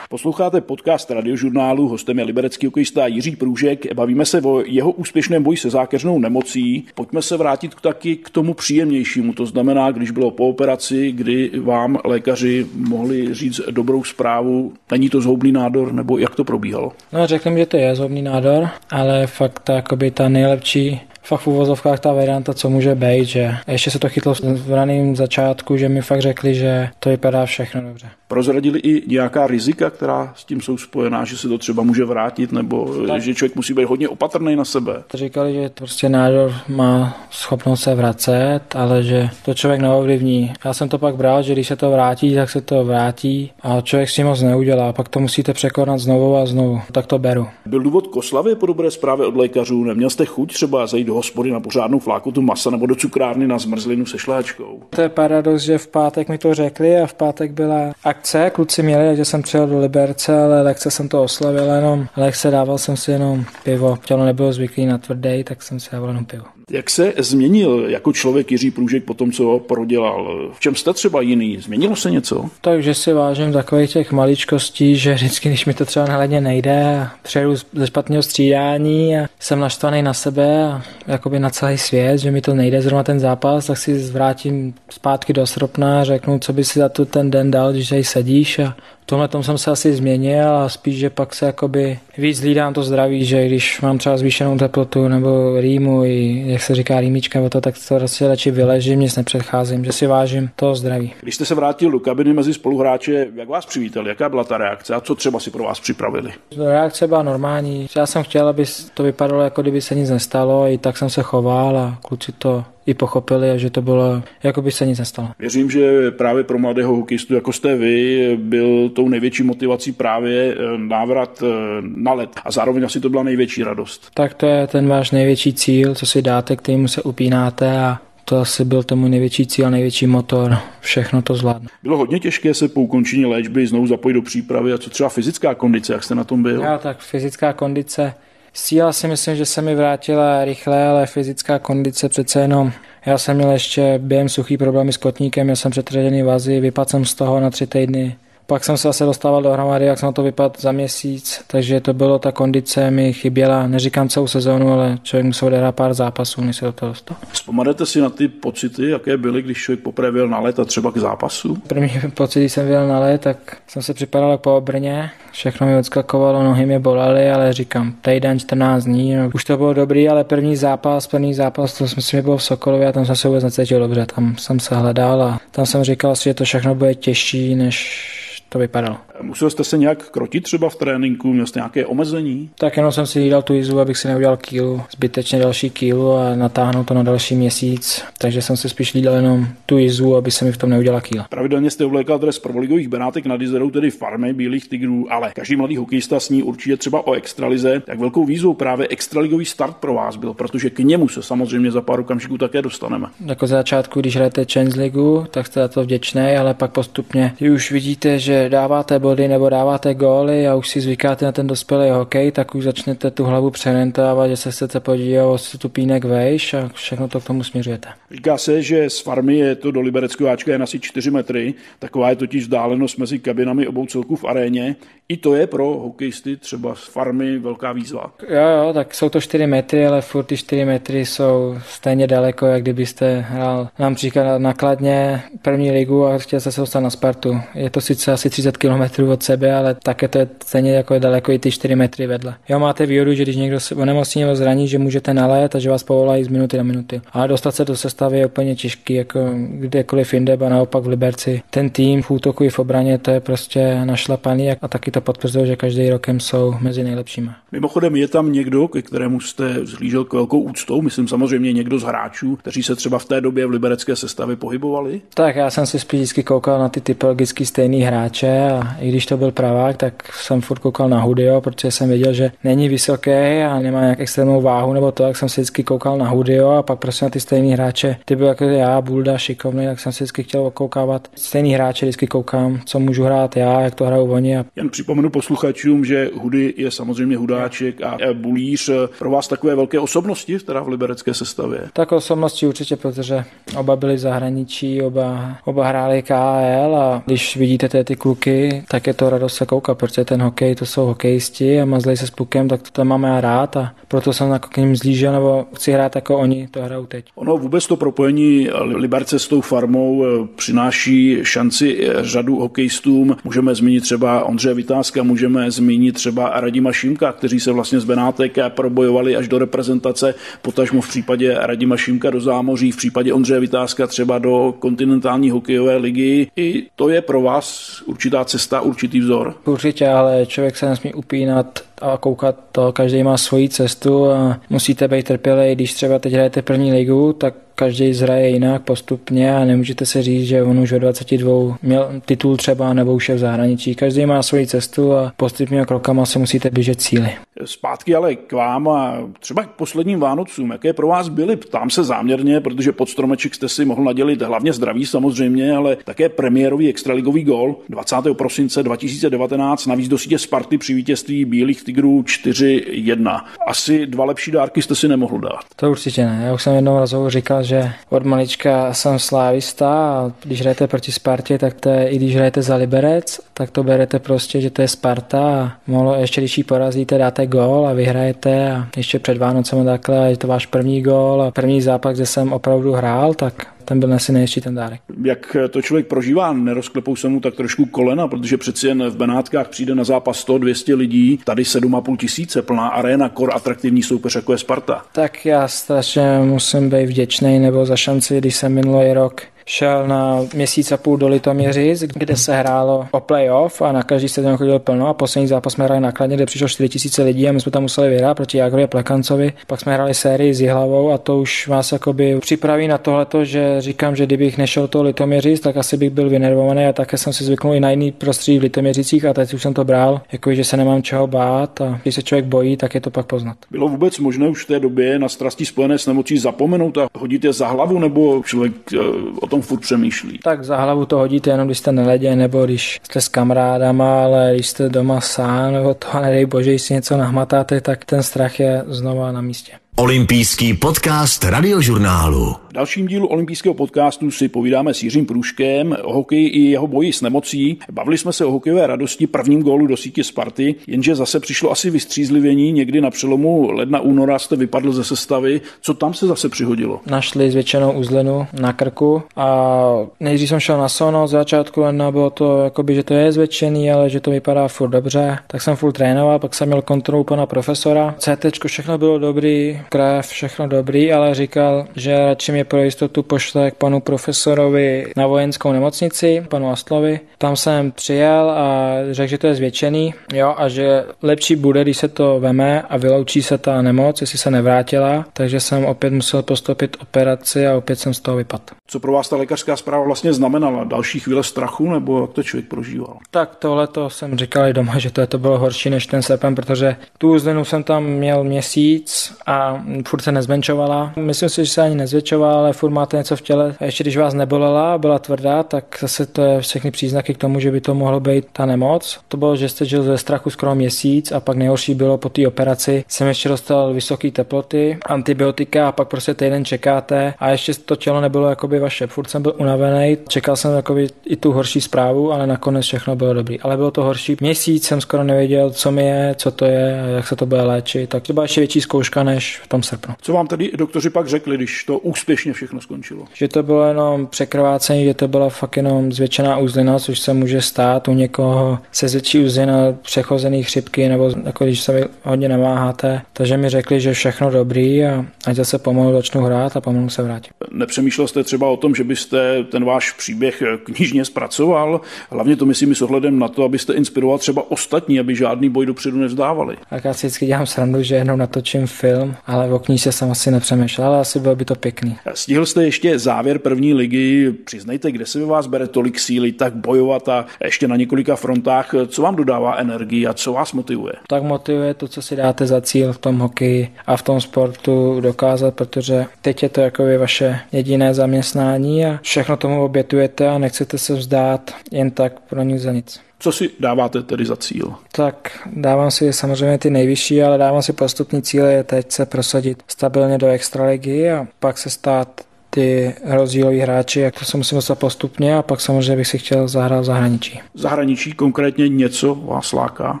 Posloucháte 0.12 0.60
podcast 0.60 1.10
radiožurnálu, 1.10 1.88
hostem 1.88 2.18
je 2.18 2.24
liberecký 2.24 2.66
hokejista 2.66 3.06
Jiří 3.06 3.36
Průžek. 3.36 3.94
Bavíme 3.94 4.26
se 4.26 4.40
o 4.40 4.62
jeho 4.66 4.90
úspěšném 4.92 5.42
boji 5.42 5.56
se 5.56 5.70
zákeřnou 5.70 6.18
nemocí. 6.18 6.86
Pojďme 6.94 7.22
se 7.22 7.36
vrátit 7.36 7.74
taky 7.74 8.16
k 8.16 8.30
tomu 8.30 8.54
příjemnějšímu, 8.54 9.32
to 9.32 9.46
znamená, 9.46 9.90
když 9.90 10.10
bylo 10.10 10.30
po 10.30 10.48
operaci, 10.48 11.12
kdy 11.12 11.50
vám 11.60 11.98
lékaři 12.04 12.66
mohli 12.74 13.34
říct 13.34 13.60
dobrou 13.70 14.04
zprávu, 14.04 14.72
není 14.90 15.08
to 15.08 15.20
zhoubný 15.20 15.52
nádor, 15.52 15.92
nebo 15.92 16.18
jak 16.18 16.34
to 16.34 16.44
probíhalo? 16.44 16.92
No, 17.12 17.26
řekl 17.26 17.56
že 17.56 17.66
to 17.66 17.76
je 17.76 17.94
zhoubný 17.94 18.22
nádor, 18.22 18.68
ale 18.90 19.26
fakt 19.26 19.58
ta, 19.58 19.82
ta 20.14 20.28
nejlepší 20.28 21.00
fakt 21.22 21.40
v 21.40 21.46
uvozovkách 21.46 22.00
ta 22.00 22.12
varianta, 22.12 22.54
co 22.54 22.70
může 22.70 22.94
být, 22.94 23.24
že 23.24 23.54
ještě 23.68 23.90
se 23.90 23.98
to 23.98 24.08
chytlo 24.08 24.34
v 24.42 24.74
raném 24.74 25.16
začátku, 25.16 25.76
že 25.76 25.88
mi 25.88 26.02
fakt 26.02 26.20
řekli, 26.20 26.54
že 26.54 26.88
to 26.98 27.10
vypadá 27.10 27.46
všechno 27.46 27.80
dobře. 27.80 28.06
Prozradili 28.28 28.78
i 28.78 29.10
nějaká 29.10 29.46
rizika, 29.46 29.90
která 29.90 30.32
s 30.36 30.44
tím 30.44 30.60
jsou 30.60 30.76
spojená, 30.78 31.24
že 31.24 31.36
se 31.36 31.48
to 31.48 31.58
třeba 31.58 31.82
může 31.82 32.04
vrátit, 32.04 32.52
nebo 32.52 32.94
tak. 33.06 33.22
že 33.22 33.34
člověk 33.34 33.56
musí 33.56 33.74
být 33.74 33.84
hodně 33.84 34.08
opatrný 34.08 34.56
na 34.56 34.64
sebe? 34.64 35.02
Říkali, 35.14 35.54
že 35.54 35.68
prostě 35.68 36.08
nádor 36.08 36.52
má 36.68 37.16
schopnost 37.30 37.82
se 37.82 37.94
vracet, 37.94 38.60
ale 38.74 39.02
že 39.02 39.28
to 39.44 39.54
člověk 39.54 39.80
neovlivní. 39.80 40.52
Já 40.64 40.74
jsem 40.74 40.88
to 40.88 40.98
pak 40.98 41.16
bral, 41.16 41.42
že 41.42 41.52
když 41.52 41.68
se 41.68 41.76
to 41.76 41.90
vrátí, 41.90 42.34
tak 42.34 42.50
se 42.50 42.60
to 42.60 42.84
vrátí 42.84 43.52
a 43.62 43.80
člověk 43.80 44.10
si 44.10 44.24
moc 44.24 44.42
neudělá. 44.42 44.92
Pak 44.92 45.08
to 45.08 45.20
musíte 45.20 45.52
překonat 45.52 45.98
znovu 45.98 46.36
a 46.36 46.46
znovu. 46.46 46.80
Tak 46.92 47.06
to 47.06 47.18
beru. 47.18 47.46
Byl 47.66 47.80
důvod 47.80 48.06
k 48.06 48.16
oslavě 48.16 48.56
po 48.56 48.66
dobré 48.66 48.90
zprávě 48.90 49.26
od 49.26 49.36
lékařů? 49.36 49.84
Neměl 49.84 50.10
jste 50.10 50.24
chuť 50.24 50.52
třeba 50.52 50.86
zajít 50.86 51.09
do 51.10 51.14
hospody 51.14 51.50
na 51.50 51.60
pořádnou 51.60 51.98
flákotu 51.98 52.42
masa 52.42 52.70
nebo 52.70 52.86
do 52.86 52.94
cukrárny 52.94 53.46
na 53.46 53.58
zmrzlinu 53.58 54.06
se 54.06 54.18
šláčkou? 54.18 54.82
To 54.90 55.02
je 55.02 55.08
paradox, 55.08 55.62
že 55.62 55.78
v 55.78 55.86
pátek 55.86 56.28
mi 56.28 56.38
to 56.38 56.54
řekli 56.54 57.00
a 57.00 57.06
v 57.06 57.14
pátek 57.14 57.52
byla 57.52 57.92
akce, 58.04 58.50
kluci 58.50 58.82
měli, 58.82 59.06
takže 59.06 59.24
jsem 59.24 59.42
přijel 59.42 59.66
do 59.66 59.78
Liberce, 59.78 60.42
ale 60.42 60.62
lekce 60.62 60.90
jsem 60.90 61.08
to 61.08 61.22
oslavil 61.22 61.64
jenom. 61.74 62.06
Lekce 62.16 62.50
dával 62.50 62.78
jsem 62.78 62.96
si 62.96 63.10
jenom 63.10 63.44
pivo. 63.64 63.98
Tělo 64.04 64.24
nebylo 64.24 64.52
zvyklý 64.52 64.86
na 64.86 64.98
tvrdý, 64.98 65.44
tak 65.44 65.62
jsem 65.62 65.80
si 65.80 65.88
dával 65.92 66.08
jenom 66.08 66.24
pivo. 66.24 66.44
Jak 66.70 66.90
se 66.90 67.12
změnil 67.18 67.84
jako 67.88 68.12
člověk 68.12 68.52
Jiří 68.52 68.70
Průžek 68.70 69.04
po 69.04 69.14
tom, 69.14 69.32
co 69.32 69.44
ho 69.44 69.58
prodělal? 69.58 70.50
V 70.52 70.60
čem 70.60 70.74
jste 70.74 70.92
třeba 70.92 71.20
jiný? 71.20 71.56
Změnilo 71.60 71.96
se 71.96 72.10
něco? 72.10 72.44
Takže 72.60 72.94
si 72.94 73.12
vážím 73.12 73.52
takových 73.52 73.90
těch 73.90 74.12
maličkostí, 74.12 74.96
že 74.96 75.14
vždycky, 75.14 75.48
když 75.48 75.66
mi 75.66 75.74
to 75.74 75.84
třeba 75.84 76.06
nahledně 76.06 76.40
nejde, 76.40 77.08
přejdu 77.22 77.54
ze 77.72 77.86
špatného 77.86 78.22
střídání 78.22 79.18
a 79.18 79.26
jsem 79.38 79.60
naštvaný 79.60 80.02
na 80.02 80.14
sebe 80.14 80.64
a 80.64 80.82
jakoby 81.06 81.38
na 81.38 81.50
celý 81.50 81.78
svět, 81.78 82.18
že 82.18 82.30
mi 82.30 82.40
to 82.40 82.54
nejde 82.54 82.82
zrovna 82.82 83.02
ten 83.02 83.20
zápas, 83.20 83.66
tak 83.66 83.78
si 83.78 83.98
zvrátím 83.98 84.74
zpátky 84.90 85.32
do 85.32 85.46
srpna 85.46 86.00
a 86.00 86.04
řeknu, 86.04 86.38
co 86.38 86.52
by 86.52 86.64
si 86.64 86.78
za 86.78 86.88
to 86.88 87.04
ten 87.04 87.30
den 87.30 87.50
dal, 87.50 87.72
když 87.72 87.88
tady 87.88 88.04
sedíš 88.04 88.58
a 88.58 88.76
tomhle 89.06 89.28
tom 89.28 89.42
jsem 89.42 89.58
se 89.58 89.70
asi 89.70 89.94
změnil 89.94 90.56
a 90.56 90.68
spíš, 90.68 90.98
že 90.98 91.10
pak 91.10 91.34
se 91.34 91.46
jakoby 91.46 91.98
víc 92.18 92.40
hlídám 92.40 92.74
to 92.74 92.82
zdraví, 92.82 93.24
že 93.24 93.46
když 93.46 93.80
mám 93.80 93.98
třeba 93.98 94.16
zvýšenou 94.16 94.58
teplotu 94.58 95.08
nebo 95.08 95.60
rýmu, 95.60 96.04
i, 96.04 96.42
jak 96.46 96.62
se 96.62 96.74
říká 96.74 97.00
rýmička, 97.00 97.38
nebo 97.38 97.50
to, 97.50 97.60
tak 97.60 97.74
to 97.88 97.98
radši, 97.98 98.26
radši 98.26 98.50
vyležím, 98.50 99.00
nic 99.00 99.16
nepředcházím, 99.16 99.84
že 99.84 99.92
si 99.92 100.06
vážím 100.06 100.50
toho 100.56 100.74
zdraví. 100.74 101.12
Když 101.22 101.34
jste 101.34 101.44
se 101.44 101.54
vrátil 101.54 101.90
do 101.90 102.00
kabiny 102.00 102.32
mezi 102.32 102.54
spoluhráče, 102.54 103.28
jak 103.34 103.48
vás 103.48 103.66
přivítali, 103.66 104.08
jaká 104.08 104.28
byla 104.28 104.44
ta 104.44 104.58
reakce 104.58 104.94
a 104.94 105.00
co 105.00 105.14
třeba 105.14 105.40
si 105.40 105.50
pro 105.50 105.64
vás 105.64 105.80
připravili? 105.80 106.32
Reakce 106.56 107.06
byla 107.06 107.22
normální. 107.22 107.86
Já 107.96 108.06
jsem 108.06 108.22
chtěl, 108.22 108.48
aby 108.48 108.64
to 108.94 109.02
vypadalo, 109.02 109.42
jako 109.42 109.62
kdyby 109.62 109.80
se 109.80 109.94
nic 109.94 110.10
nestalo, 110.10 110.68
i 110.68 110.78
tak 110.78 110.96
jsem 110.96 111.10
se 111.10 111.22
choval 111.22 111.78
a 111.78 111.98
kluci 112.02 112.32
to 112.32 112.64
i 112.90 112.94
pochopili 112.94 113.50
a 113.50 113.56
že 113.56 113.70
to 113.70 113.82
bylo, 113.82 114.22
jako 114.42 114.62
by 114.62 114.70
se 114.70 114.86
nic 114.86 114.98
nestalo. 114.98 115.28
Věřím, 115.38 115.70
že 115.70 116.10
právě 116.10 116.44
pro 116.44 116.58
mladého 116.58 116.96
hokejistu, 116.96 117.34
jako 117.34 117.52
jste 117.52 117.76
vy, 117.76 118.38
byl 118.42 118.88
tou 118.88 119.08
největší 119.08 119.42
motivací 119.42 119.92
právě 119.92 120.54
eh, 120.54 120.78
návrat 120.78 121.42
eh, 121.42 121.46
na 121.82 122.12
let 122.12 122.30
a 122.44 122.50
zároveň 122.50 122.84
asi 122.84 123.00
to 123.00 123.08
byla 123.08 123.22
největší 123.22 123.62
radost. 123.62 124.10
Tak 124.14 124.34
to 124.34 124.46
je 124.46 124.66
ten 124.66 124.88
váš 124.88 125.10
největší 125.10 125.52
cíl, 125.52 125.94
co 125.94 126.06
si 126.06 126.22
dáte, 126.22 126.56
kterému 126.56 126.88
se 126.88 127.02
upínáte 127.02 127.78
a 127.78 127.98
to 128.24 128.38
asi 128.38 128.64
byl 128.64 128.82
tomu 128.82 129.08
největší 129.08 129.46
cíl, 129.46 129.70
největší 129.70 130.06
motor, 130.06 130.56
všechno 130.80 131.22
to 131.22 131.34
zvládne. 131.34 131.68
Bylo 131.82 131.96
hodně 131.96 132.20
těžké 132.20 132.54
se 132.54 132.68
po 132.68 132.80
ukončení 132.80 133.26
léčby 133.26 133.66
znovu 133.66 133.86
zapojit 133.86 134.14
do 134.14 134.22
přípravy 134.22 134.72
a 134.72 134.78
co 134.78 134.90
třeba 134.90 135.08
fyzická 135.08 135.54
kondice, 135.54 135.92
jak 135.92 136.04
jste 136.04 136.14
na 136.14 136.24
tom 136.24 136.42
byl? 136.42 136.60
Já 136.60 136.78
tak 136.78 136.98
fyzická 136.98 137.52
kondice, 137.52 138.14
Síla 138.52 138.92
si 138.92 139.08
myslím, 139.08 139.36
že 139.36 139.46
se 139.46 139.62
mi 139.62 139.74
vrátila 139.74 140.44
rychle, 140.44 140.86
ale 140.86 141.06
fyzická 141.06 141.58
kondice 141.58 142.08
přece 142.08 142.40
jenom. 142.40 142.72
Já 143.06 143.18
jsem 143.18 143.36
měl 143.36 143.50
ještě 143.50 143.98
během 143.98 144.28
suchý 144.28 144.56
problémy 144.56 144.92
s 144.92 144.96
kotníkem, 144.96 145.44
měl 145.44 145.56
jsem 145.56 145.70
přetržení 145.70 146.22
vazy, 146.22 146.60
vypadl 146.60 146.90
jsem 146.90 147.04
z 147.04 147.14
toho 147.14 147.40
na 147.40 147.50
tři 147.50 147.66
týdny. 147.66 148.16
Pak 148.50 148.64
jsem 148.64 148.76
se 148.76 148.88
zase 148.88 149.04
dostával 149.04 149.42
dohromady, 149.42 149.86
jak 149.86 149.98
jsem 149.98 150.06
na 150.06 150.12
to 150.12 150.22
vypadl 150.22 150.54
za 150.58 150.72
měsíc, 150.72 151.44
takže 151.46 151.80
to 151.80 151.94
bylo, 151.94 152.18
ta 152.18 152.32
kondice 152.32 152.90
mi 152.90 153.12
chyběla, 153.12 153.66
neříkám 153.66 154.08
celou 154.08 154.26
sezónu, 154.26 154.72
ale 154.72 154.98
člověk 155.02 155.26
musel 155.26 155.48
odehrát 155.48 155.74
pár 155.74 155.94
zápasů, 155.94 156.40
než 156.40 156.56
se 156.56 156.64
do 156.64 156.72
toho 156.72 156.92
dostal. 156.92 157.16
Vzpomenete 157.32 157.86
si 157.86 158.00
na 158.00 158.10
ty 158.10 158.28
pocity, 158.28 158.90
jaké 158.90 159.16
byly, 159.16 159.42
když 159.42 159.58
člověk 159.58 159.80
poprvé 159.80 160.12
byl 160.12 160.28
na 160.28 160.38
let 160.38 160.58
a 160.58 160.64
třeba 160.64 160.92
k 160.92 160.96
zápasu? 160.96 161.56
První 161.66 161.90
pocit, 162.14 162.40
když 162.40 162.52
jsem 162.52 162.66
byl 162.66 162.88
na 162.88 162.98
let, 162.98 163.20
tak 163.20 163.56
jsem 163.66 163.82
se 163.82 163.94
připadal 163.94 164.38
po 164.38 164.56
obrně, 164.56 165.10
všechno 165.32 165.66
mi 165.66 165.76
odskakovalo, 165.76 166.42
nohy 166.42 166.66
mě 166.66 166.78
bolely, 166.78 167.30
ale 167.30 167.52
říkám, 167.52 167.92
týden, 167.92 168.38
14 168.38 168.84
dní, 168.84 169.16
no, 169.16 169.30
už 169.34 169.44
to 169.44 169.56
bylo 169.56 169.72
dobrý, 169.72 170.08
ale 170.08 170.24
první 170.24 170.56
zápas, 170.56 171.06
první 171.06 171.34
zápas, 171.34 171.78
to 171.78 171.84
myslím, 171.84 172.18
že 172.18 172.22
bylo 172.22 172.36
v 172.36 172.42
Sokolově 172.42 172.88
a 172.88 172.92
tam 172.92 173.06
jsem 173.06 173.16
se 173.16 173.28
vůbec 173.28 173.44
necítil 173.44 173.80
dobře, 173.80 174.06
tam 174.06 174.36
jsem 174.36 174.60
se 174.60 174.76
hledal 174.76 175.22
a 175.22 175.40
tam 175.50 175.66
jsem 175.66 175.84
říkal 175.84 176.16
si, 176.16 176.24
že 176.24 176.34
to 176.34 176.44
všechno 176.44 176.74
bude 176.74 176.94
těžší, 176.94 177.54
než 177.54 178.06
to 178.48 178.58
vypadalo. 178.58 178.96
Musel 179.22 179.50
jste 179.50 179.64
se 179.64 179.78
nějak 179.78 180.10
krotit 180.10 180.42
třeba 180.42 180.68
v 180.68 180.76
tréninku, 180.76 181.32
měl 181.32 181.46
jste 181.46 181.58
nějaké 181.58 181.86
omezení? 181.86 182.50
Tak 182.58 182.76
jenom 182.76 182.92
jsem 182.92 183.06
si 183.06 183.30
dal 183.30 183.42
tu 183.42 183.54
jízdu, 183.54 183.80
abych 183.80 183.98
si 183.98 184.08
neudělal 184.08 184.36
kýlu, 184.36 184.82
zbytečně 184.94 185.38
další 185.38 185.70
kýlu 185.70 186.12
a 186.12 186.34
natáhnout 186.34 186.86
to 186.86 186.94
na 186.94 187.02
další 187.02 187.36
měsíc. 187.36 188.02
Takže 188.18 188.42
jsem 188.42 188.56
si 188.56 188.68
spíš 188.68 188.94
lídal 188.94 189.14
jenom 189.14 189.46
tu 189.66 189.78
jízdu, 189.78 190.16
aby 190.16 190.30
se 190.30 190.44
mi 190.44 190.52
v 190.52 190.56
tom 190.56 190.70
neudělala 190.70 191.00
kýla. 191.00 191.26
Pravidelně 191.30 191.70
jste 191.70 191.84
oblékal 191.84 192.18
dres 192.18 192.38
prvoligových 192.38 192.88
Benátek 192.88 193.26
nad 193.26 193.42
Izerou, 193.42 193.70
tedy 193.70 193.90
farmy 193.90 194.32
Bílých 194.32 194.68
tigrů, 194.68 195.12
ale 195.12 195.32
každý 195.34 195.56
mladý 195.56 195.76
hokejista 195.76 196.20
sní 196.20 196.42
určitě 196.42 196.76
třeba 196.76 197.06
o 197.06 197.12
extralize. 197.12 197.82
Jak 197.88 197.98
velkou 197.98 198.24
výzvou 198.24 198.54
právě 198.54 198.88
extraligový 198.88 199.44
start 199.44 199.76
pro 199.76 199.94
vás 199.94 200.16
byl, 200.16 200.34
protože 200.34 200.70
k 200.70 200.78
němu 200.78 201.08
se 201.08 201.22
samozřejmě 201.22 201.70
za 201.70 201.80
pár 201.80 202.00
okamžiků 202.00 202.38
také 202.38 202.62
dostaneme. 202.62 203.06
Jako 203.26 203.46
za 203.46 203.56
začátku, 203.56 204.00
když 204.00 204.16
hrajete 204.16 204.44
Champions 204.52 204.76
League, 204.76 205.28
tak 205.30 205.46
jste 205.46 205.60
za 205.60 205.68
to 205.68 205.82
vděčný, 205.82 206.22
ale 206.22 206.54
pak 206.54 206.70
postupně, 206.72 207.34
když 207.38 207.50
už 207.50 207.72
vidíte, 207.72 208.18
že 208.18 208.48
dáváte 208.48 208.98
body 209.10 209.28
nebo 209.28 209.48
dáváte 209.48 209.94
góly 209.94 210.48
a 210.48 210.54
už 210.54 210.68
si 210.68 210.80
zvykáte 210.80 211.24
na 211.24 211.32
ten 211.32 211.46
dospělý 211.46 211.90
hokej, 211.90 212.32
tak 212.32 212.54
už 212.54 212.64
začnete 212.64 213.10
tu 213.10 213.24
hlavu 213.24 213.50
přerentávat, 213.50 214.30
že 214.30 214.36
se 214.36 214.50
chcete 214.50 214.80
podívat 214.80 215.26
o 215.26 215.38
stupínek 215.38 216.04
vejš 216.04 216.54
a 216.54 216.68
všechno 216.68 217.08
to 217.08 217.20
k 217.20 217.24
tomu 217.24 217.44
směřujete. 217.44 217.88
Říká 218.10 218.38
se, 218.38 218.62
že 218.62 218.90
z 218.90 219.00
farmy 219.00 219.38
je 219.38 219.54
to 219.54 219.70
do 219.70 219.80
Libereckého 219.80 220.30
Ačka 220.30 220.52
jen 220.52 220.62
asi 220.62 220.80
4 220.80 221.10
metry, 221.10 221.54
taková 221.78 222.10
je 222.10 222.16
totiž 222.16 222.42
vzdálenost 222.42 222.98
mezi 222.98 223.18
kabinami 223.18 223.66
obou 223.66 223.86
celků 223.86 224.16
v 224.16 224.24
aréně. 224.24 224.76
I 225.10 225.16
to 225.16 225.34
je 225.34 225.46
pro 225.46 225.66
hokejisty 225.66 226.36
třeba 226.36 226.74
z 226.74 226.84
farmy 226.84 227.38
velká 227.38 227.72
výzva. 227.72 228.12
Jo, 228.28 228.42
jo, 228.42 228.72
tak 228.72 228.94
jsou 228.94 229.08
to 229.08 229.20
4 229.20 229.46
metry, 229.46 229.86
ale 229.86 230.00
furt 230.02 230.24
ty 230.24 230.36
4 230.36 230.64
metry 230.64 231.06
jsou 231.06 231.56
stejně 231.68 232.06
daleko, 232.06 232.46
jak 232.46 232.62
kdybyste 232.62 233.26
hrál 233.28 233.68
například 233.78 234.38
nakladně 234.38 235.22
první 235.42 235.70
ligu 235.70 236.06
a 236.06 236.18
chtěl 236.18 236.40
se 236.40 236.60
dostat 236.60 236.80
na 236.80 236.90
Spartu. 236.90 237.40
Je 237.54 237.70
to 237.70 237.80
sice 237.80 238.12
asi 238.12 238.30
30 238.30 238.56
km 238.56 239.02
od 239.08 239.22
sebe, 239.22 239.54
ale 239.54 239.74
také 239.74 240.08
to 240.08 240.18
je 240.18 240.28
stejně 240.44 240.74
jako 240.74 240.98
daleko 240.98 241.32
i 241.32 241.38
ty 241.38 241.50
4 241.50 241.76
metry 241.76 242.06
vedle. 242.06 242.34
Jo, 242.48 242.58
máte 242.58 242.86
výhodu, 242.86 243.14
že 243.14 243.22
když 243.22 243.36
někdo 243.36 243.60
se 243.60 243.74
onemocní 243.74 244.22
nebo 244.22 244.36
zraní, 244.36 244.68
že 244.68 244.78
můžete 244.78 245.14
nalet 245.14 245.54
a 245.54 245.58
že 245.58 245.70
vás 245.70 245.82
povolají 245.82 246.24
z 246.24 246.28
minuty 246.28 246.56
na 246.56 246.62
minuty. 246.62 247.00
Ale 247.12 247.28
dostat 247.28 247.54
se 247.54 247.64
do 247.64 247.76
sestavy 247.76 248.18
je 248.18 248.26
úplně 248.26 248.54
těžký, 248.54 248.94
jako 248.94 249.18
kdekoliv 249.50 250.14
jinde, 250.14 250.32
a 250.32 250.48
naopak 250.48 250.84
v 250.84 250.88
Liberci. 250.88 251.42
Ten 251.50 251.70
tým 251.70 252.02
v 252.02 252.10
útoku 252.10 252.44
i 252.44 252.50
v 252.50 252.58
obraně, 252.58 252.98
to 252.98 253.10
je 253.10 253.20
prostě 253.20 253.84
našlapaný 253.84 254.50
a 254.52 254.68
taky 254.68 254.90
to 254.90 254.99
potvrzuje, 255.00 255.46
že 255.46 255.56
každý 255.56 255.90
rokem 255.90 256.20
jsou 256.20 256.54
mezi 256.60 256.84
nejlepšími. 256.84 257.30
Mimochodem 257.52 257.96
je 257.96 258.08
tam 258.08 258.32
někdo, 258.32 258.68
ke 258.68 258.82
kterému 258.82 259.20
jste 259.20 259.66
zhlížel 259.66 260.04
k 260.04 260.12
velkou 260.12 260.40
úctou, 260.40 260.82
myslím 260.82 261.08
samozřejmě 261.08 261.52
někdo 261.52 261.78
z 261.78 261.82
hráčů, 261.82 262.36
kteří 262.36 262.62
se 262.62 262.76
třeba 262.76 262.98
v 262.98 263.04
té 263.04 263.20
době 263.20 263.46
v 263.46 263.50
liberecké 263.50 263.96
sestavě 263.96 264.36
pohybovali? 264.36 265.00
Tak 265.14 265.36
já 265.36 265.50
jsem 265.50 265.66
si 265.66 265.78
spíš 265.78 266.00
vždycky 266.00 266.22
koukal 266.22 266.58
na 266.58 266.68
ty 266.68 266.80
typologicky 266.80 267.46
stejný 267.46 267.82
hráče 267.82 268.50
a 268.50 268.76
i 268.80 268.88
když 268.88 269.06
to 269.06 269.16
byl 269.16 269.32
pravák, 269.32 269.76
tak 269.76 270.12
jsem 270.12 270.40
furt 270.40 270.58
koukal 270.58 270.88
na 270.88 271.00
Hudio, 271.00 271.40
protože 271.40 271.70
jsem 271.70 271.88
věděl, 271.88 272.12
že 272.12 272.32
není 272.44 272.68
vysoký 272.68 273.10
a 273.50 273.58
nemá 273.60 273.80
nějak 273.80 274.00
extrémní 274.00 274.42
váhu 274.42 274.72
nebo 274.72 274.92
to, 274.92 275.02
jak 275.02 275.16
jsem 275.16 275.28
si 275.28 275.40
vždycky 275.40 275.64
koukal 275.64 275.98
na 275.98 276.08
Hudio 276.08 276.50
a 276.50 276.62
pak 276.62 276.78
prostě 276.78 277.04
na 277.04 277.10
ty 277.10 277.20
stejný 277.20 277.52
hráče. 277.52 277.96
Ty 278.04 278.16
byl 278.16 278.26
jako 278.26 278.44
já, 278.44 278.80
Bulda, 278.80 279.18
šikovný, 279.18 279.66
tak 279.66 279.80
jsem 279.80 279.92
si 279.92 280.04
vždycky 280.04 280.22
chtěl 280.22 280.40
okoukávat. 280.40 281.08
Stejný 281.14 281.54
hráče 281.54 281.86
vždycky 281.86 282.06
koukám, 282.06 282.60
co 282.64 282.78
můžu 282.78 283.04
hrát 283.04 283.36
já, 283.36 283.60
jak 283.60 283.74
to 283.74 283.84
hrajou 283.84 284.10
oni. 284.10 284.38
A... 284.38 284.44
Jen 284.56 284.70
připomenu 284.90 285.10
posluchačům, 285.10 285.84
že 285.84 286.10
Hudy 286.14 286.54
je 286.56 286.70
samozřejmě 286.70 287.16
hudáček 287.16 287.82
a 287.82 287.98
Bulíř 288.12 288.70
pro 288.98 289.10
vás 289.10 289.28
takové 289.28 289.54
velké 289.54 289.78
osobnosti, 289.78 290.38
teda 290.38 290.62
v 290.62 290.68
liberecké 290.68 291.14
sestavě. 291.14 291.60
Tak 291.72 291.92
osobnosti 291.92 292.46
určitě, 292.46 292.76
protože 292.76 293.24
oba 293.56 293.76
byli 293.76 293.94
v 293.94 293.98
zahraničí, 293.98 294.82
oba, 294.82 295.36
oba 295.44 295.68
hráli 295.68 296.02
KL 296.02 296.76
a 296.76 297.02
když 297.06 297.36
vidíte 297.36 297.68
ty, 297.68 297.84
ty 297.84 297.96
kluky, 297.96 298.64
tak 298.68 298.86
je 298.86 298.94
to 298.94 299.10
radost 299.10 299.34
se 299.34 299.46
koukat, 299.46 299.78
protože 299.78 300.04
ten 300.04 300.22
hokej 300.22 300.54
to 300.54 300.66
jsou 300.66 300.86
hokejisti 300.86 301.60
a 301.60 301.64
mazlej 301.64 301.96
se 301.96 302.06
s 302.06 302.10
pukem, 302.10 302.48
tak 302.48 302.62
to 302.62 302.70
tam 302.70 302.88
máme 302.88 303.20
rád 303.20 303.56
a 303.56 303.72
proto 303.88 304.12
jsem 304.12 304.30
jako 304.30 304.48
k 304.48 304.56
ním 304.56 304.76
zlížel, 304.76 305.12
nebo 305.12 305.46
chci 305.54 305.72
hrát 305.72 305.94
jako 305.94 306.18
oni 306.18 306.48
to 306.50 306.62
hrajou 306.62 306.86
teď. 306.86 307.04
Ono 307.14 307.36
vůbec 307.36 307.66
to 307.66 307.76
propojení 307.76 308.48
Liberce 308.60 309.18
s 309.18 309.28
tou 309.28 309.40
farmou 309.40 310.04
eh, 310.04 310.28
přináší 310.36 311.18
šanci 311.22 311.86
eh, 311.86 311.94
řadu 312.00 312.36
hokejistům. 312.36 313.16
Můžeme 313.24 313.54
zmínit 313.54 313.80
třeba 313.80 314.24
Ondřeje 314.24 314.54
Vytázka, 314.80 315.02
můžeme 315.02 315.50
zmínit 315.50 315.92
třeba 315.92 316.40
Radima 316.40 316.72
Šimka, 316.72 317.12
kteří 317.12 317.40
se 317.40 317.52
vlastně 317.52 317.80
z 317.80 317.84
Benátek 317.84 318.36
probojovali 318.48 319.16
až 319.16 319.28
do 319.28 319.38
reprezentace, 319.38 320.14
potažmo 320.42 320.80
v 320.80 320.88
případě 320.88 321.36
Radima 321.40 321.76
Šimka 321.76 322.10
do 322.10 322.20
zámoří, 322.20 322.72
v 322.72 322.76
případě 322.76 323.12
Ondřeje 323.12 323.40
Vytázka 323.40 323.86
třeba 323.86 324.18
do 324.18 324.54
kontinentální 324.58 325.30
hokejové 325.30 325.76
ligy. 325.76 326.30
I 326.36 326.66
to 326.76 326.88
je 326.88 327.00
pro 327.02 327.22
vás 327.22 327.80
určitá 327.86 328.24
cesta, 328.24 328.60
určitý 328.60 329.00
vzor. 329.00 329.34
Určitě, 329.44 329.88
ale 329.88 330.26
člověk 330.26 330.56
se 330.56 330.68
nesmí 330.68 330.94
upínat 330.94 331.69
a 331.80 331.96
koukat 331.96 332.36
to, 332.52 332.72
každý 332.72 333.02
má 333.02 333.18
svoji 333.18 333.48
cestu 333.48 334.10
a 334.10 334.40
musíte 334.50 334.88
být 334.88 335.06
trpělý, 335.06 335.54
když 335.54 335.74
třeba 335.74 335.98
teď 335.98 336.12
hrajete 336.12 336.42
první 336.42 336.72
ligu, 336.72 337.12
tak 337.12 337.34
každý 337.60 337.94
zraje 337.94 338.28
jinak 338.28 338.62
postupně 338.62 339.36
a 339.36 339.44
nemůžete 339.44 339.86
se 339.86 340.02
říct, 340.02 340.26
že 340.26 340.42
on 340.42 340.58
už 340.58 340.72
ve 340.72 340.78
22 340.78 341.58
měl 341.62 341.88
titul 342.06 342.36
třeba 342.36 342.72
nebo 342.74 342.94
už 342.94 343.08
je 343.08 343.14
v 343.14 343.18
zahraničí. 343.18 343.74
Každý 343.74 344.06
má 344.06 344.22
svoji 344.22 344.46
cestu 344.46 344.94
a 344.94 345.12
postupně 345.16 345.64
krokama 345.64 346.06
se 346.06 346.18
musíte 346.18 346.50
běžet 346.50 346.80
cíly. 346.80 347.10
Zpátky 347.44 347.94
ale 347.94 348.16
k 348.16 348.32
vám 348.32 348.68
a 348.68 348.98
třeba 349.20 349.42
k 349.42 349.50
posledním 349.50 350.00
Vánocům. 350.00 350.50
Jaké 350.50 350.72
pro 350.72 350.88
vás 350.88 351.08
byly? 351.08 351.36
Ptám 351.36 351.70
se 351.70 351.84
záměrně, 351.84 352.40
protože 352.40 352.72
pod 352.72 352.88
stromeček 352.88 353.34
jste 353.34 353.48
si 353.48 353.64
mohl 353.64 353.84
nadělit 353.84 354.22
hlavně 354.22 354.52
zdraví 354.52 354.86
samozřejmě, 354.86 355.56
ale 355.56 355.76
také 355.84 356.08
premiérový 356.08 356.68
extraligový 356.68 357.24
gol 357.24 357.56
20. 357.68 357.96
prosince 358.12 358.62
2019 358.62 359.66
navíc 359.66 359.88
do 359.88 359.98
sítě 359.98 360.18
Sparty 360.18 360.58
při 360.58 360.74
vítězství 360.74 361.24
Bílých 361.24 361.60
tigrů 361.70 362.02
4-1. 362.02 363.20
Asi 363.46 363.86
dva 363.86 364.04
lepší 364.04 364.30
dárky 364.30 364.62
jste 364.62 364.74
si 364.74 364.88
nemohl 364.88 365.18
dát. 365.18 365.40
To 365.56 365.70
určitě 365.70 366.04
ne. 366.04 366.22
Já 366.26 366.34
už 366.34 366.42
jsem 366.42 366.54
jednou 366.54 366.78
rozhovoru 366.78 367.10
říkal, 367.10 367.42
že 367.42 367.72
od 367.88 368.04
malička 368.04 368.74
jsem 368.74 368.98
slávista 368.98 369.68
a 369.68 370.12
když 370.22 370.40
hrajete 370.40 370.66
proti 370.66 370.92
Spartě, 370.92 371.38
tak 371.38 371.54
to 371.54 371.68
je, 371.68 371.88
i 371.88 371.96
když 371.96 372.16
hrajete 372.16 372.42
za 372.42 372.56
Liberec, 372.56 373.20
tak 373.34 373.50
to 373.50 373.62
berete 373.62 373.98
prostě, 373.98 374.40
že 374.40 374.50
to 374.50 374.62
je 374.62 374.68
Sparta 374.68 375.20
a 375.20 375.52
mohlo, 375.66 375.94
ještě 375.94 376.20
když 376.20 376.38
ji 376.38 376.44
porazíte, 376.44 376.98
dáte 376.98 377.26
gól 377.26 377.68
a 377.68 377.72
vyhrajete 377.72 378.52
a 378.52 378.66
ještě 378.76 378.98
před 378.98 379.18
Vánocem 379.18 379.64
takhle, 379.64 380.10
je 380.10 380.16
to 380.16 380.26
váš 380.26 380.46
první 380.46 380.82
gól 380.82 381.22
a 381.22 381.30
první 381.30 381.62
zápas, 381.62 381.96
kde 381.96 382.06
jsem 382.06 382.32
opravdu 382.32 382.72
hrál, 382.72 383.14
tak 383.14 383.46
ten 383.70 383.80
byl 383.80 383.94
asi 383.94 384.12
nejistší 384.12 384.40
ten 384.40 384.54
dárek. 384.54 384.80
Jak 385.04 385.36
to 385.50 385.62
člověk 385.62 385.86
prožívá, 385.86 386.32
nerozklepou 386.32 386.96
se 386.96 387.08
mu 387.08 387.20
tak 387.20 387.34
trošku 387.34 387.66
kolena, 387.66 388.08
protože 388.08 388.36
přeci 388.36 388.66
jen 388.68 388.90
v 388.90 388.96
Benátkách 388.96 389.48
přijde 389.48 389.74
na 389.74 389.84
zápas 389.84 390.26
100-200 390.26 390.76
lidí, 390.76 391.20
tady 391.24 391.42
7,5 391.42 391.96
tisíce, 391.96 392.42
plná 392.42 392.68
aréna, 392.68 393.08
kor 393.08 393.30
atraktivní 393.34 393.82
soupeř 393.82 394.14
jako 394.14 394.32
je 394.32 394.38
Sparta. 394.38 394.84
Tak 394.92 395.26
já 395.26 395.48
strašně 395.48 396.18
musím 396.24 396.70
být 396.70 396.86
vděčný 396.86 397.38
nebo 397.38 397.66
za 397.66 397.76
šanci, 397.76 398.18
když 398.18 398.36
jsem 398.36 398.54
minulý 398.54 398.92
rok 398.92 399.22
šel 399.50 399.86
na 399.86 400.20
měsíc 400.34 400.72
a 400.72 400.76
půl 400.76 400.96
do 400.96 401.08
Litoměřic, 401.08 401.82
kde 401.82 402.16
se 402.16 402.36
hrálo 402.36 402.86
o 402.90 403.00
playoff 403.00 403.62
a 403.62 403.72
na 403.72 403.82
každý 403.82 404.08
stadion 404.08 404.36
chodilo 404.36 404.58
plno 404.58 404.88
a 404.88 404.94
poslední 404.94 405.26
zápas 405.26 405.52
jsme 405.52 405.64
hráli 405.64 405.80
nakladně, 405.80 406.16
kde 406.16 406.26
přišlo 406.26 406.48
4000 406.48 407.02
lidí 407.02 407.28
a 407.28 407.32
my 407.32 407.40
jsme 407.40 407.52
tam 407.52 407.62
museli 407.62 407.88
vyhrát 407.88 408.16
proti 408.16 408.38
Jagovi 408.38 408.66
Plekancovi. 408.66 409.32
Pak 409.46 409.60
jsme 409.60 409.74
hráli 409.74 409.94
sérii 409.94 410.34
s 410.34 410.40
Jihlavou 410.40 410.92
a 410.92 410.98
to 410.98 411.18
už 411.18 411.48
vás 411.48 411.72
jakoby 411.72 412.18
připraví 412.20 412.68
na 412.68 412.78
tohleto, 412.78 413.24
že 413.24 413.56
říkám, 413.58 413.96
že 413.96 414.06
kdybych 414.06 414.38
nešel 414.38 414.68
to 414.68 414.82
Litoměřic, 414.82 415.40
tak 415.40 415.56
asi 415.56 415.76
bych 415.76 415.90
byl 415.90 416.08
vynervovaný 416.08 416.66
a 416.66 416.72
také 416.72 416.96
jsem 416.96 417.12
si 417.12 417.24
zvyknul 417.24 417.54
i 417.54 417.60
na 417.60 417.70
jiný 417.70 417.92
prostředí 417.92 418.38
v 418.38 418.42
Litoměřicích 418.42 419.04
a 419.04 419.14
teď 419.14 419.34
už 419.34 419.42
jsem 419.42 419.54
to 419.54 419.64
bral, 419.64 420.00
jako 420.12 420.34
že 420.34 420.44
se 420.44 420.56
nemám 420.56 420.82
čeho 420.82 421.06
bát 421.06 421.60
a 421.60 421.80
když 421.82 421.94
se 421.94 422.02
člověk 422.02 422.24
bojí, 422.24 422.56
tak 422.56 422.74
je 422.74 422.80
to 422.80 422.90
pak 422.90 423.06
poznat. 423.06 423.36
Bylo 423.50 423.68
vůbec 423.68 423.98
možné 423.98 424.28
už 424.28 424.44
v 424.44 424.46
té 424.46 424.60
době 424.60 424.98
na 424.98 425.08
strasti 425.08 425.46
spojené 425.46 425.78
s 425.78 425.86
nemocí 425.86 426.18
zapomenout 426.18 426.78
a 426.78 426.88
hodit 426.98 427.24
je 427.24 427.32
za 427.32 427.48
hlavu, 427.48 427.78
nebo 427.78 428.22
člověk 428.26 428.52
eh, 428.74 428.78
o 429.20 429.26
tom 429.26 429.39
furt 429.42 429.60
přemýšlí. 429.60 430.18
Tak 430.24 430.44
za 430.44 430.56
hlavu 430.56 430.86
to 430.86 430.98
hodíte 430.98 431.30
jenom, 431.30 431.48
když 431.48 431.58
jste 431.58 431.72
na 431.72 431.82
ledě, 431.82 432.16
nebo 432.16 432.44
když 432.44 432.80
jste 432.82 433.00
s 433.00 433.08
kamarádama, 433.08 434.04
ale 434.04 434.30
když 434.34 434.46
jste 434.46 434.68
doma 434.68 435.00
sám, 435.00 435.52
nebo 435.52 435.74
to, 435.74 436.00
nedej 436.02 436.26
bože, 436.26 436.50
když 436.50 436.62
si 436.62 436.74
něco 436.74 436.96
nahmatáte, 436.96 437.60
tak 437.60 437.84
ten 437.84 438.02
strach 438.02 438.40
je 438.40 438.64
znova 438.66 439.12
na 439.12 439.20
místě. 439.20 439.52
Olympijský 439.76 440.54
podcast 440.54 441.24
radiožurnálu. 441.24 442.34
V 442.48 442.52
dalším 442.52 442.86
dílu 442.86 443.06
olympijského 443.06 443.54
podcastu 443.54 444.10
si 444.10 444.28
povídáme 444.28 444.74
s 444.74 444.82
Jiřím 444.82 445.06
Průškem 445.06 445.76
o 445.82 445.92
hokeji 445.92 446.28
i 446.28 446.40
jeho 446.40 446.66
boji 446.66 446.92
s 446.92 447.02
nemocí. 447.02 447.58
Bavili 447.72 447.98
jsme 447.98 448.12
se 448.12 448.24
o 448.24 448.30
hokejové 448.30 448.66
radosti 448.66 449.06
prvním 449.06 449.42
gólu 449.42 449.66
do 449.66 449.76
sítě 449.76 450.04
Sparty, 450.04 450.54
jenže 450.66 450.94
zase 450.94 451.20
přišlo 451.20 451.50
asi 451.50 451.70
vystřízlivění. 451.70 452.52
Někdy 452.52 452.80
na 452.80 452.90
přelomu 452.90 453.50
ledna 453.50 453.80
února 453.80 454.18
jste 454.18 454.36
vypadl 454.36 454.72
ze 454.72 454.84
sestavy. 454.84 455.40
Co 455.60 455.74
tam 455.74 455.94
se 455.94 456.06
zase 456.06 456.28
přihodilo? 456.28 456.80
Našli 456.86 457.30
zvětšenou 457.30 457.72
uzlinu 457.72 458.26
na 458.40 458.52
krku 458.52 459.02
a 459.16 459.56
nejdřív 460.00 460.28
jsem 460.28 460.40
šel 460.40 460.58
na 460.58 460.68
sono, 460.68 461.08
z 461.08 461.10
začátku 461.10 461.60
ledna 461.60 461.90
bylo 461.90 462.10
to, 462.10 462.38
jakoby, 462.38 462.74
že 462.74 462.82
to 462.82 462.94
je 462.94 463.12
zvětšený, 463.12 463.72
ale 463.72 463.90
že 463.90 464.00
to 464.00 464.10
vypadá 464.10 464.48
furt 464.48 464.70
dobře. 464.70 465.18
Tak 465.26 465.42
jsem 465.42 465.56
furt 465.56 465.72
trénoval, 465.72 466.18
pak 466.18 466.34
jsem 466.34 466.48
měl 466.48 466.62
kontrolu 466.62 467.04
pana 467.04 467.26
profesora. 467.26 467.94
CT 467.98 468.46
všechno 468.46 468.78
bylo 468.78 468.98
dobrý, 468.98 469.59
krev, 469.68 470.06
všechno 470.06 470.48
dobrý, 470.48 470.92
ale 470.92 471.14
říkal, 471.14 471.66
že 471.76 471.98
radši 471.98 472.32
mě 472.32 472.44
pro 472.44 472.62
jistotu 472.62 473.02
pošle 473.02 473.50
k 473.50 473.54
panu 473.54 473.80
profesorovi 473.80 474.92
na 474.96 475.06
vojenskou 475.06 475.52
nemocnici, 475.52 476.26
panu 476.28 476.50
Astlovi. 476.50 477.00
Tam 477.18 477.36
jsem 477.36 477.72
přijel 477.72 478.30
a 478.30 478.74
řekl, 478.90 479.10
že 479.10 479.18
to 479.18 479.26
je 479.26 479.34
zvětšený, 479.34 479.94
jo, 480.12 480.34
a 480.36 480.48
že 480.48 480.84
lepší 481.02 481.36
bude, 481.36 481.62
když 481.62 481.76
se 481.76 481.88
to 481.88 482.20
veme 482.20 482.62
a 482.62 482.76
vyloučí 482.76 483.22
se 483.22 483.38
ta 483.38 483.62
nemoc, 483.62 484.00
jestli 484.00 484.18
se 484.18 484.30
nevrátila, 484.30 485.04
takže 485.12 485.40
jsem 485.40 485.64
opět 485.64 485.92
musel 485.92 486.22
postupit 486.22 486.76
operaci 486.80 487.46
a 487.46 487.56
opět 487.56 487.76
jsem 487.76 487.94
z 487.94 488.00
toho 488.00 488.16
vypadl. 488.16 488.44
Co 488.66 488.80
pro 488.80 488.92
vás 488.92 489.08
ta 489.08 489.16
lékařská 489.16 489.56
zpráva 489.56 489.84
vlastně 489.84 490.12
znamenala? 490.12 490.64
Další 490.64 491.00
chvíle 491.00 491.24
strachu 491.24 491.70
nebo 491.70 492.00
jak 492.00 492.10
to 492.10 492.22
člověk 492.22 492.48
prožíval? 492.48 492.96
Tak 493.10 493.36
tohle 493.36 493.66
to 493.66 493.90
jsem 493.90 494.18
říkal 494.18 494.48
i 494.48 494.52
doma, 494.52 494.78
že 494.78 494.90
to, 494.90 495.06
to 495.06 495.18
bylo 495.18 495.38
horší 495.38 495.70
než 495.70 495.86
ten 495.86 496.02
sepen, 496.02 496.34
protože 496.34 496.76
tu 496.98 497.14
uzlinu 497.14 497.44
jsem 497.44 497.62
tam 497.62 497.84
měl 497.84 498.24
měsíc 498.24 499.14
a 499.26 499.49
furt 499.86 500.02
se 500.02 500.12
nezmenšovala. 500.12 500.92
Myslím 500.96 501.28
si, 501.28 501.44
že 501.44 501.50
se 501.50 501.62
ani 501.62 501.74
nezvětšovala, 501.74 502.38
ale 502.38 502.52
furt 502.52 502.70
máte 502.70 502.96
něco 502.96 503.16
v 503.16 503.22
těle. 503.22 503.54
A 503.60 503.64
ještě 503.64 503.84
když 503.84 503.96
vás 503.96 504.14
nebolela, 504.14 504.78
byla 504.78 504.98
tvrdá, 504.98 505.42
tak 505.42 505.64
zase 505.80 506.06
to 506.06 506.22
je 506.22 506.40
všechny 506.40 506.70
příznaky 506.70 507.14
k 507.14 507.18
tomu, 507.18 507.40
že 507.40 507.50
by 507.50 507.60
to 507.60 507.74
mohlo 507.74 508.00
být 508.00 508.26
ta 508.32 508.46
nemoc. 508.46 509.00
To 509.08 509.16
bylo, 509.16 509.36
že 509.36 509.48
jste 509.48 509.64
žil 509.64 509.82
ze 509.82 509.98
strachu 509.98 510.30
skoro 510.30 510.54
měsíc 510.54 511.12
a 511.12 511.20
pak 511.20 511.36
nejhorší 511.36 511.74
bylo 511.74 511.98
po 511.98 512.08
té 512.08 512.26
operaci. 512.26 512.84
Jsem 512.88 513.08
ještě 513.08 513.28
dostal 513.28 513.74
vysoké 513.74 514.10
teploty, 514.10 514.78
antibiotika 514.86 515.68
a 515.68 515.72
pak 515.72 515.88
prostě 515.88 516.14
týden 516.14 516.44
čekáte 516.44 517.14
a 517.18 517.30
ještě 517.30 517.54
to 517.54 517.76
tělo 517.76 518.00
nebylo 518.00 518.28
jakoby 518.28 518.58
vaše. 518.58 518.86
Furt 518.86 519.10
jsem 519.10 519.22
byl 519.22 519.34
unavený, 519.38 519.98
čekal 520.08 520.36
jsem 520.36 520.56
jakoby 520.56 520.86
i 521.06 521.16
tu 521.16 521.32
horší 521.32 521.60
zprávu, 521.60 522.12
ale 522.12 522.26
nakonec 522.26 522.64
všechno 522.64 522.96
bylo 522.96 523.14
dobrý. 523.14 523.40
Ale 523.40 523.56
bylo 523.56 523.70
to 523.70 523.82
horší. 523.82 524.16
Měsíc 524.20 524.66
jsem 524.66 524.80
skoro 524.80 525.04
nevěděl, 525.04 525.50
co 525.50 525.70
mi 525.70 525.86
je, 525.86 526.14
co 526.18 526.30
to 526.30 526.44
je 526.44 526.82
a 526.82 526.86
jak 526.86 527.06
se 527.06 527.16
to 527.16 527.26
bude 527.26 527.42
léčit. 527.42 527.90
Tak 527.90 528.02
byla 528.12 528.24
ještě 528.24 528.40
větší 528.40 528.60
zkouška 528.60 529.02
než 529.02 529.39
v 529.42 529.48
tom 529.48 529.62
srpnu. 529.62 529.94
Co 530.02 530.12
vám 530.12 530.26
tedy 530.26 530.50
doktoři 530.56 530.90
pak 530.90 531.08
řekli, 531.08 531.36
když 531.36 531.64
to 531.64 531.78
úspěšně 531.78 532.32
všechno 532.32 532.60
skončilo? 532.60 533.04
Že 533.14 533.28
to 533.28 533.42
bylo 533.42 533.64
jenom 533.64 534.06
překrvácení, 534.06 534.84
že 534.84 534.94
to 534.94 535.08
byla 535.08 535.28
fakt 535.28 535.56
jenom 535.56 535.92
zvětšená 535.92 536.38
uzlina, 536.38 536.78
což 536.78 536.98
se 536.98 537.14
může 537.14 537.42
stát 537.42 537.88
u 537.88 537.94
někoho 537.94 538.58
se 538.72 538.88
zvětší 538.88 539.24
uzlina 539.24 539.54
přechozený 539.82 540.42
chřipky 540.42 540.88
nebo 540.88 541.12
jako 541.24 541.44
když 541.44 541.60
se 541.60 541.88
hodně 542.02 542.28
nemáháte. 542.28 543.02
Takže 543.12 543.36
mi 543.36 543.48
řekli, 543.48 543.80
že 543.80 543.92
všechno 543.92 544.30
dobrý 544.30 544.84
a 544.84 545.04
ať 545.26 545.36
zase 545.36 545.58
pomalu 545.58 545.92
začnu 545.92 546.20
hrát 546.20 546.56
a 546.56 546.60
pomalu 546.60 546.88
se 546.88 547.02
vrátím. 547.02 547.32
Nepřemýšlel 547.50 548.08
jste 548.08 548.24
třeba 548.24 548.48
o 548.48 548.56
tom, 548.56 548.74
že 548.74 548.84
byste 548.84 549.44
ten 549.44 549.64
váš 549.64 549.92
příběh 549.92 550.42
knižně 550.64 551.04
zpracoval? 551.04 551.80
Hlavně 552.10 552.36
to 552.36 552.46
myslím 552.46 552.74
s 552.74 552.82
ohledem 552.82 553.18
na 553.18 553.28
to, 553.28 553.44
abyste 553.44 553.74
inspiroval 553.74 554.18
třeba 554.18 554.50
ostatní, 554.50 555.00
aby 555.00 555.14
žádný 555.14 555.48
boj 555.48 555.66
dopředu 555.66 555.98
nevzdávali. 555.98 556.56
Tak 556.70 556.84
já 556.84 556.94
si 556.94 557.06
vždycky 557.06 557.26
dělám 557.26 557.46
srandu, 557.46 557.82
že 557.82 557.94
jenom 557.94 558.18
natočím 558.18 558.66
film, 558.66 559.14
ale 559.30 559.52
o 559.52 559.58
knížce 559.58 559.92
jsem 559.92 560.10
asi 560.10 560.30
nepřemýšlel, 560.30 560.88
ale 560.88 561.00
asi 561.00 561.20
bylo 561.20 561.36
by 561.36 561.44
to 561.44 561.54
pěkný. 561.54 561.96
Stihl 562.14 562.46
jste 562.46 562.64
ještě 562.64 562.98
závěr 562.98 563.38
první 563.38 563.74
ligy. 563.74 564.32
Přiznejte, 564.44 564.92
kde 564.92 565.06
se 565.06 565.18
ve 565.18 565.26
vás 565.26 565.46
bere 565.46 565.68
tolik 565.68 565.98
síly, 565.98 566.32
tak 566.32 566.54
bojovat 566.54 567.08
a 567.08 567.26
ještě 567.44 567.68
na 567.68 567.76
několika 567.76 568.16
frontách. 568.16 568.74
Co 568.88 569.02
vám 569.02 569.16
dodává 569.16 569.54
energii 569.54 570.06
a 570.06 570.12
co 570.12 570.32
vás 570.32 570.52
motivuje? 570.52 570.92
Tak 571.06 571.22
motivuje 571.22 571.74
to, 571.74 571.88
co 571.88 572.02
si 572.02 572.16
dáte 572.16 572.46
za 572.46 572.60
cíl 572.60 572.92
v 572.92 572.98
tom 572.98 573.18
hokeji 573.18 573.68
a 573.86 573.96
v 573.96 574.02
tom 574.02 574.20
sportu 574.20 575.00
dokázat, 575.00 575.54
protože 575.54 576.06
teď 576.20 576.42
je 576.42 576.48
to 576.48 576.60
jako 576.60 576.84
vaše 576.98 577.40
jediné 577.52 577.94
zaměstnání 577.94 578.86
a 578.86 578.98
všechno 579.02 579.36
tomu 579.36 579.64
obětujete 579.64 580.28
a 580.28 580.38
nechcete 580.38 580.78
se 580.78 580.94
vzdát 580.94 581.50
jen 581.70 581.90
tak 581.90 582.20
pro 582.20 582.42
nic 582.42 582.62
za 582.62 582.72
nic. 582.72 583.09
Co 583.22 583.32
si 583.32 583.50
dáváte 583.60 584.02
tedy 584.02 584.26
za 584.26 584.36
cíl? 584.36 584.74
Tak 584.92 585.38
dávám 585.46 585.90
si 585.90 586.12
samozřejmě 586.12 586.58
ty 586.58 586.70
nejvyšší, 586.70 587.22
ale 587.22 587.38
dávám 587.38 587.62
si 587.62 587.72
postupní 587.72 588.22
cíle 588.22 588.52
je 588.52 588.64
teď 588.64 588.92
se 588.92 589.06
prosadit 589.06 589.62
stabilně 589.68 590.18
do 590.18 590.26
extraligy 590.26 591.10
a 591.10 591.26
pak 591.40 591.58
se 591.58 591.70
stát 591.70 592.20
ty 592.50 592.94
rozdíloví 593.04 593.60
hráči, 593.60 594.00
jak 594.00 594.18
to 594.18 594.24
se 594.24 594.36
musím 594.36 594.58
dostat 594.58 594.78
postupně 594.78 595.36
a 595.36 595.42
pak 595.42 595.60
samozřejmě 595.60 595.96
bych 595.96 596.06
si 596.06 596.18
chtěl 596.18 596.48
zahrát 596.48 596.80
v 596.80 596.84
zahraničí. 596.84 597.40
Zahraničí 597.54 598.12
konkrétně 598.12 598.68
něco 598.68 599.14
vás 599.14 599.52
láká? 599.52 600.00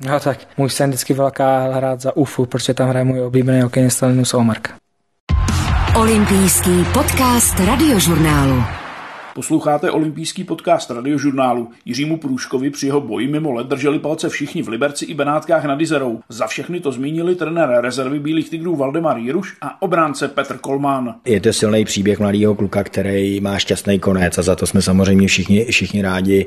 No 0.00 0.20
tak, 0.20 0.38
můj 0.56 0.70
sen 0.70 0.90
vždycky 0.90 1.14
velká 1.14 1.72
hrát 1.72 2.00
za 2.00 2.16
UFU, 2.16 2.46
protože 2.46 2.74
tam 2.74 2.88
hraje 2.88 3.04
můj 3.04 3.20
oblíbený 3.22 3.60
hokejista 3.60 4.06
Linus 4.06 4.34
Omark. 4.34 4.74
Olympijský 5.96 6.84
podcast 6.92 7.60
radiožurnálu. 7.60 8.83
Posloucháte 9.34 9.90
olympijský 9.90 10.44
podcast 10.44 10.90
radiožurnálu. 10.90 11.68
Jiřímu 11.84 12.16
Průškovi 12.16 12.70
při 12.70 12.86
jeho 12.86 13.00
boji 13.00 13.28
mimo 13.28 13.52
led 13.52 13.66
drželi 13.66 13.98
palce 13.98 14.28
všichni 14.28 14.62
v 14.62 14.68
Liberci 14.68 15.04
i 15.04 15.14
Benátkách 15.14 15.64
nad 15.64 15.80
Izerou. 15.80 16.20
Za 16.28 16.46
všechny 16.46 16.80
to 16.80 16.92
zmínili 16.92 17.34
trenér 17.34 17.68
rezervy 17.80 18.18
Bílých 18.18 18.50
tigrů 18.50 18.76
Valdemar 18.76 19.18
Jiruš 19.18 19.56
a 19.60 19.82
obránce 19.82 20.28
Petr 20.28 20.58
Kolmán. 20.58 21.14
Je 21.24 21.40
to 21.40 21.52
silný 21.52 21.84
příběh 21.84 22.20
mladého 22.20 22.54
kluka, 22.54 22.84
který 22.84 23.40
má 23.40 23.58
šťastný 23.58 23.98
konec 23.98 24.38
a 24.38 24.42
za 24.42 24.56
to 24.56 24.66
jsme 24.66 24.82
samozřejmě 24.82 25.28
všichni, 25.28 25.64
všichni 25.64 26.02
rádi. 26.02 26.46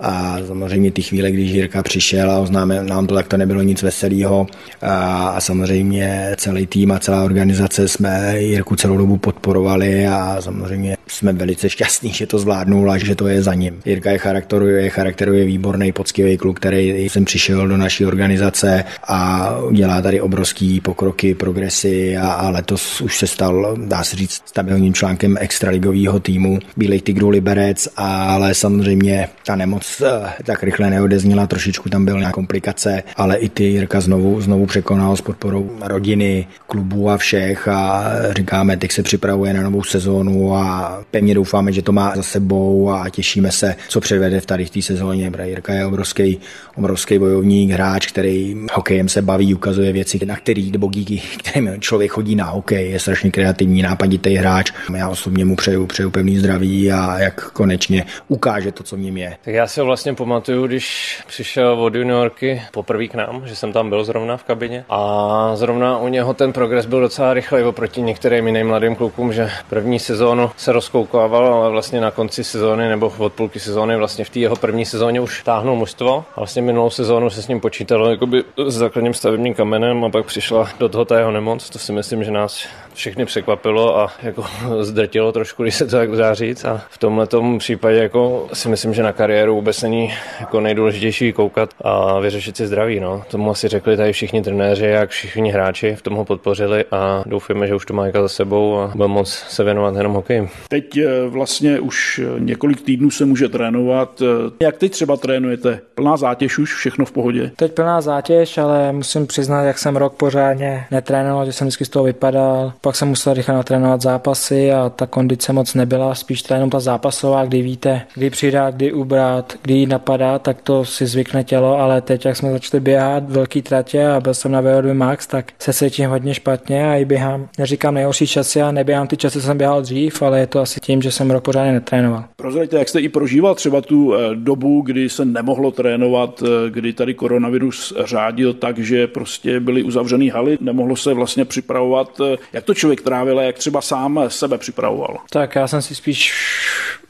A 0.00 0.36
samozřejmě 0.46 0.90
ty 0.90 1.02
chvíle, 1.02 1.30
když 1.30 1.50
Jirka 1.50 1.82
přišel 1.82 2.30
a 2.30 2.38
oznámil 2.38 2.84
nám 2.84 3.06
to, 3.06 3.14
tak 3.14 3.28
to 3.28 3.36
nebylo 3.36 3.62
nic 3.62 3.82
veselého. 3.82 4.46
A, 4.82 5.28
a 5.28 5.40
samozřejmě 5.40 6.34
celý 6.36 6.66
tým 6.66 6.92
a 6.92 6.98
celá 6.98 7.24
organizace 7.24 7.88
jsme 7.88 8.40
Jirku 8.40 8.76
celou 8.76 8.96
dobu 8.96 9.16
podporovali 9.16 10.06
a 10.06 10.36
samozřejmě 10.40 10.96
jsme 11.06 11.32
velice 11.32 11.70
šťastní, 11.70 12.12
že 12.12 12.27
to 12.28 12.38
zvládnul 12.38 12.90
a 12.90 12.98
že 12.98 13.14
to 13.14 13.28
je 13.28 13.42
za 13.42 13.54
ním. 13.54 13.80
Jirka 13.84 14.10
je 14.10 14.18
charakterově, 14.18 14.90
charakterově 14.90 15.44
výborný, 15.44 15.92
poctivý 15.92 16.36
kluk, 16.36 16.56
který 16.56 17.04
jsem 17.04 17.24
přišel 17.24 17.68
do 17.68 17.76
naší 17.76 18.06
organizace 18.06 18.84
a 19.08 19.50
dělá 19.72 20.02
tady 20.02 20.20
obrovský 20.20 20.80
pokroky, 20.80 21.34
progresy 21.34 22.16
a, 22.16 22.32
a 22.32 22.50
letos 22.50 23.00
už 23.00 23.18
se 23.18 23.26
stal, 23.26 23.76
dá 23.86 24.04
se 24.04 24.16
říct, 24.16 24.42
stabilním 24.46 24.94
článkem 24.94 25.36
extraligového 25.40 26.20
týmu 26.20 26.58
Bílej 26.76 27.00
Tigrů 27.00 27.28
Liberec, 27.28 27.88
ale 27.96 28.54
samozřejmě 28.54 29.28
ta 29.46 29.56
nemoc 29.56 30.02
eh, 30.06 30.42
tak 30.44 30.62
rychle 30.62 30.90
neodezněla, 30.90 31.46
trošičku 31.46 31.88
tam 31.88 32.04
byl 32.04 32.18
nějaká 32.18 32.34
komplikace, 32.34 33.02
ale 33.16 33.36
i 33.36 33.48
ty 33.48 33.64
Jirka 33.64 34.00
znovu, 34.00 34.40
znovu 34.40 34.66
překonal 34.66 35.16
s 35.16 35.20
podporou 35.20 35.70
rodiny, 35.80 36.46
klubů 36.66 37.10
a 37.10 37.16
všech 37.16 37.68
a 37.68 38.04
říkáme, 38.30 38.76
teď 38.76 38.92
se 38.92 39.02
připravuje 39.02 39.54
na 39.54 39.62
novou 39.62 39.82
sezónu 39.82 40.56
a 40.56 40.98
pevně 41.10 41.34
doufáme, 41.34 41.72
že 41.72 41.82
to 41.82 41.92
má 41.92 42.12
za 42.18 42.22
sebou 42.22 42.90
a 42.90 43.10
těšíme 43.10 43.52
se, 43.52 43.76
co 43.88 44.00
předvede 44.00 44.40
v 44.40 44.46
tady 44.46 44.64
v 44.64 44.70
té 44.70 44.82
sezóně. 44.82 45.30
Jirka 45.44 45.72
je 45.72 45.86
obrovský, 45.86 46.40
obrovský 46.76 47.18
bojovník, 47.18 47.70
hráč, 47.70 48.06
který 48.06 48.56
hokejem 48.72 49.08
se 49.08 49.22
baví, 49.22 49.54
ukazuje 49.54 49.92
věci, 49.92 50.26
na 50.26 50.36
který 50.36 50.70
nebo 50.70 50.90
díky 50.90 51.22
kterým 51.38 51.80
člověk 51.80 52.10
chodí 52.10 52.34
na 52.34 52.44
hokej, 52.44 52.90
je 52.90 52.98
strašně 52.98 53.30
kreativní, 53.30 53.82
nápaditý 53.82 54.34
hráč. 54.34 54.72
Já 54.96 55.08
osobně 55.08 55.44
mu 55.44 55.56
přeju, 55.56 55.86
přeju 55.86 56.10
pevný 56.10 56.38
zdraví 56.38 56.92
a 56.92 57.18
jak 57.18 57.50
konečně 57.50 58.04
ukáže 58.28 58.72
to, 58.72 58.82
co 58.82 58.96
v 58.96 59.00
ním 59.00 59.16
je. 59.16 59.36
Tak 59.44 59.54
já 59.54 59.66
si 59.66 59.80
vlastně 59.80 60.14
pamatuju, 60.14 60.66
když 60.66 61.18
přišel 61.26 61.72
od 61.72 61.94
juniorky 61.94 62.62
poprvé 62.72 63.06
k 63.06 63.14
nám, 63.14 63.42
že 63.44 63.56
jsem 63.56 63.72
tam 63.72 63.88
byl 63.88 64.04
zrovna 64.04 64.36
v 64.36 64.44
kabině 64.44 64.84
a 64.88 65.50
zrovna 65.54 65.98
u 65.98 66.08
něho 66.08 66.34
ten 66.34 66.52
progres 66.52 66.86
byl 66.86 67.00
docela 67.00 67.34
rychlej 67.34 67.64
oproti 67.64 68.02
některým 68.02 68.46
jiným 68.46 68.66
mladým 68.66 68.94
klukům, 68.94 69.32
že 69.32 69.50
první 69.68 69.98
sezónu 69.98 70.50
se 70.56 70.72
rozkoukával, 70.72 71.54
ale 71.54 71.70
vlastně 71.70 72.00
na 72.00 72.07
konci 72.10 72.44
sezóny 72.44 72.88
nebo 72.88 73.12
od 73.18 73.32
půlky 73.32 73.60
sezóny 73.60 73.96
vlastně 73.96 74.24
v 74.24 74.30
té 74.30 74.38
jeho 74.38 74.56
první 74.56 74.84
sezóně 74.84 75.20
už 75.20 75.42
táhnul 75.42 75.76
mužstvo. 75.76 76.24
A 76.36 76.40
vlastně 76.40 76.62
minulou 76.62 76.90
sezónu 76.90 77.30
se 77.30 77.42
s 77.42 77.48
ním 77.48 77.60
počítalo 77.60 78.10
jakoby 78.10 78.44
s 78.66 78.74
základním 78.74 79.14
stavebním 79.14 79.54
kamenem 79.54 80.04
a 80.04 80.10
pak 80.10 80.26
přišla 80.26 80.68
do 80.78 80.88
toho 80.88 81.04
ta 81.04 81.18
jeho 81.18 81.30
nemoc. 81.30 81.70
To 81.70 81.78
si 81.78 81.92
myslím, 81.92 82.24
že 82.24 82.30
nás 82.30 82.66
všechny 82.98 83.24
překvapilo 83.24 83.98
a 83.98 84.12
jako 84.22 84.44
zdrtilo 84.80 85.32
trošku, 85.32 85.62
když 85.62 85.74
se 85.74 85.84
to 85.84 85.96
tak 85.96 86.10
dá 86.10 86.34
říct. 86.34 86.64
A 86.64 86.82
v 86.90 86.98
tomhle 86.98 87.26
případě 87.58 87.96
jako 87.96 88.48
si 88.52 88.68
myslím, 88.68 88.94
že 88.94 89.02
na 89.02 89.12
kariéru 89.12 89.54
vůbec 89.54 89.82
není 89.82 90.12
jako 90.40 90.60
nejdůležitější 90.60 91.32
koukat 91.32 91.70
a 91.80 92.18
vyřešit 92.20 92.56
si 92.56 92.66
zdraví. 92.66 93.00
No. 93.00 93.22
Tomu 93.30 93.50
asi 93.50 93.68
řekli 93.68 93.96
tady 93.96 94.12
všichni 94.12 94.42
trenéři, 94.42 94.86
jak 94.86 95.10
všichni 95.10 95.50
hráči 95.50 95.94
v 95.94 96.02
tom 96.02 96.14
ho 96.14 96.24
podpořili 96.24 96.84
a 96.90 97.22
doufujeme, 97.26 97.66
že 97.66 97.74
už 97.74 97.86
to 97.86 97.94
má 97.94 98.04
za 98.12 98.28
sebou 98.28 98.78
a 98.78 98.92
bude 98.94 99.08
moc 99.08 99.28
se 99.30 99.64
věnovat 99.64 99.96
jenom 99.96 100.12
hokeji. 100.12 100.48
Teď 100.68 100.96
eh, 100.96 101.28
vlastně 101.28 101.80
už 101.80 102.18
eh, 102.24 102.40
několik 102.40 102.80
týdnů 102.80 103.10
se 103.10 103.24
může 103.24 103.48
trénovat. 103.48 104.22
Eh, 104.22 104.64
jak 104.64 104.76
teď 104.76 104.92
třeba 104.92 105.16
trénujete? 105.16 105.80
Plná 105.94 106.16
zátěž 106.16 106.58
už, 106.58 106.74
všechno 106.74 107.04
v 107.04 107.12
pohodě? 107.12 107.50
Teď 107.56 107.72
plná 107.72 108.00
zátěž, 108.00 108.58
ale 108.58 108.92
musím 108.92 109.26
přiznat, 109.26 109.62
jak 109.62 109.78
jsem 109.78 109.96
rok 109.96 110.14
pořádně 110.14 110.84
netrénoval, 110.90 111.46
že 111.46 111.52
jsem 111.52 111.66
vždycky 111.66 111.84
z 111.84 111.88
toho 111.88 112.04
vypadal. 112.04 112.72
Pak 112.88 112.96
jsem 112.96 113.08
musel 113.08 113.34
rychle 113.34 113.54
natrénovat 113.54 114.00
zápasy 114.00 114.72
a 114.72 114.88
ta 114.88 115.06
kondice 115.06 115.52
moc 115.52 115.74
nebyla, 115.74 116.14
spíš 116.14 116.42
to 116.42 116.54
jenom 116.54 116.70
ta 116.70 116.80
zápasová, 116.80 117.44
kdy 117.44 117.62
víte, 117.62 118.02
kdy 118.14 118.30
přidat, 118.30 118.74
kdy 118.74 118.92
ubrat, 118.92 119.52
kdy 119.62 119.74
jít 119.74 119.86
napadat, 119.86 120.42
tak 120.42 120.62
to 120.62 120.84
si 120.84 121.06
zvykne 121.06 121.44
tělo, 121.44 121.78
ale 121.78 122.00
teď, 122.00 122.24
jak 122.24 122.36
jsme 122.36 122.52
začali 122.52 122.80
běhat 122.80 123.30
velký 123.30 123.62
tratě 123.62 124.06
a 124.06 124.20
byl 124.20 124.34
jsem 124.34 124.52
na 124.52 124.62
VO2 124.62 124.94
max, 124.94 125.26
tak 125.26 125.52
se 125.58 125.72
cítím 125.72 126.10
hodně 126.10 126.34
špatně 126.34 126.90
a 126.90 126.94
i 126.94 127.04
běhám, 127.04 127.48
neříkám 127.58 127.94
nejhorší 127.94 128.26
časy 128.26 128.62
a 128.62 128.72
neběhám 128.72 129.06
ty 129.06 129.16
časy, 129.16 129.40
co 129.40 129.46
jsem 129.46 129.58
běhal 129.58 129.82
dřív, 129.82 130.22
ale 130.22 130.40
je 130.40 130.46
to 130.46 130.60
asi 130.60 130.80
tím, 130.80 131.02
že 131.02 131.10
jsem 131.10 131.30
rok 131.30 131.44
pořádně 131.44 131.72
netrénoval. 131.72 132.24
Prozraďte, 132.36 132.78
jak 132.78 132.88
jste 132.88 133.00
i 133.00 133.08
prožíval 133.08 133.54
třeba 133.54 133.80
tu 133.80 134.14
eh, 134.14 134.18
dobu, 134.34 134.80
kdy 134.80 135.08
se 135.08 135.24
nemohlo 135.24 135.70
trénovat, 135.70 136.42
eh, 136.42 136.70
kdy 136.70 136.92
tady 136.92 137.14
koronavirus 137.14 137.94
řádil 138.04 138.54
tak, 138.54 138.78
že 138.78 139.06
prostě 139.06 139.60
byly 139.60 139.82
uzavřený 139.82 140.30
haly, 140.30 140.58
nemohlo 140.60 140.96
se 140.96 141.14
vlastně 141.14 141.44
připravovat. 141.44 142.20
Eh, 142.20 142.36
jak 142.52 142.64
to 142.64 142.74
člověk 142.78 143.02
trávil 143.02 143.40
jak 143.40 143.58
třeba 143.58 143.80
sám 143.80 144.20
sebe 144.28 144.58
připravoval? 144.58 145.16
Tak 145.30 145.54
já 145.54 145.68
jsem 145.68 145.82
si 145.82 145.94
spíš 145.94 146.34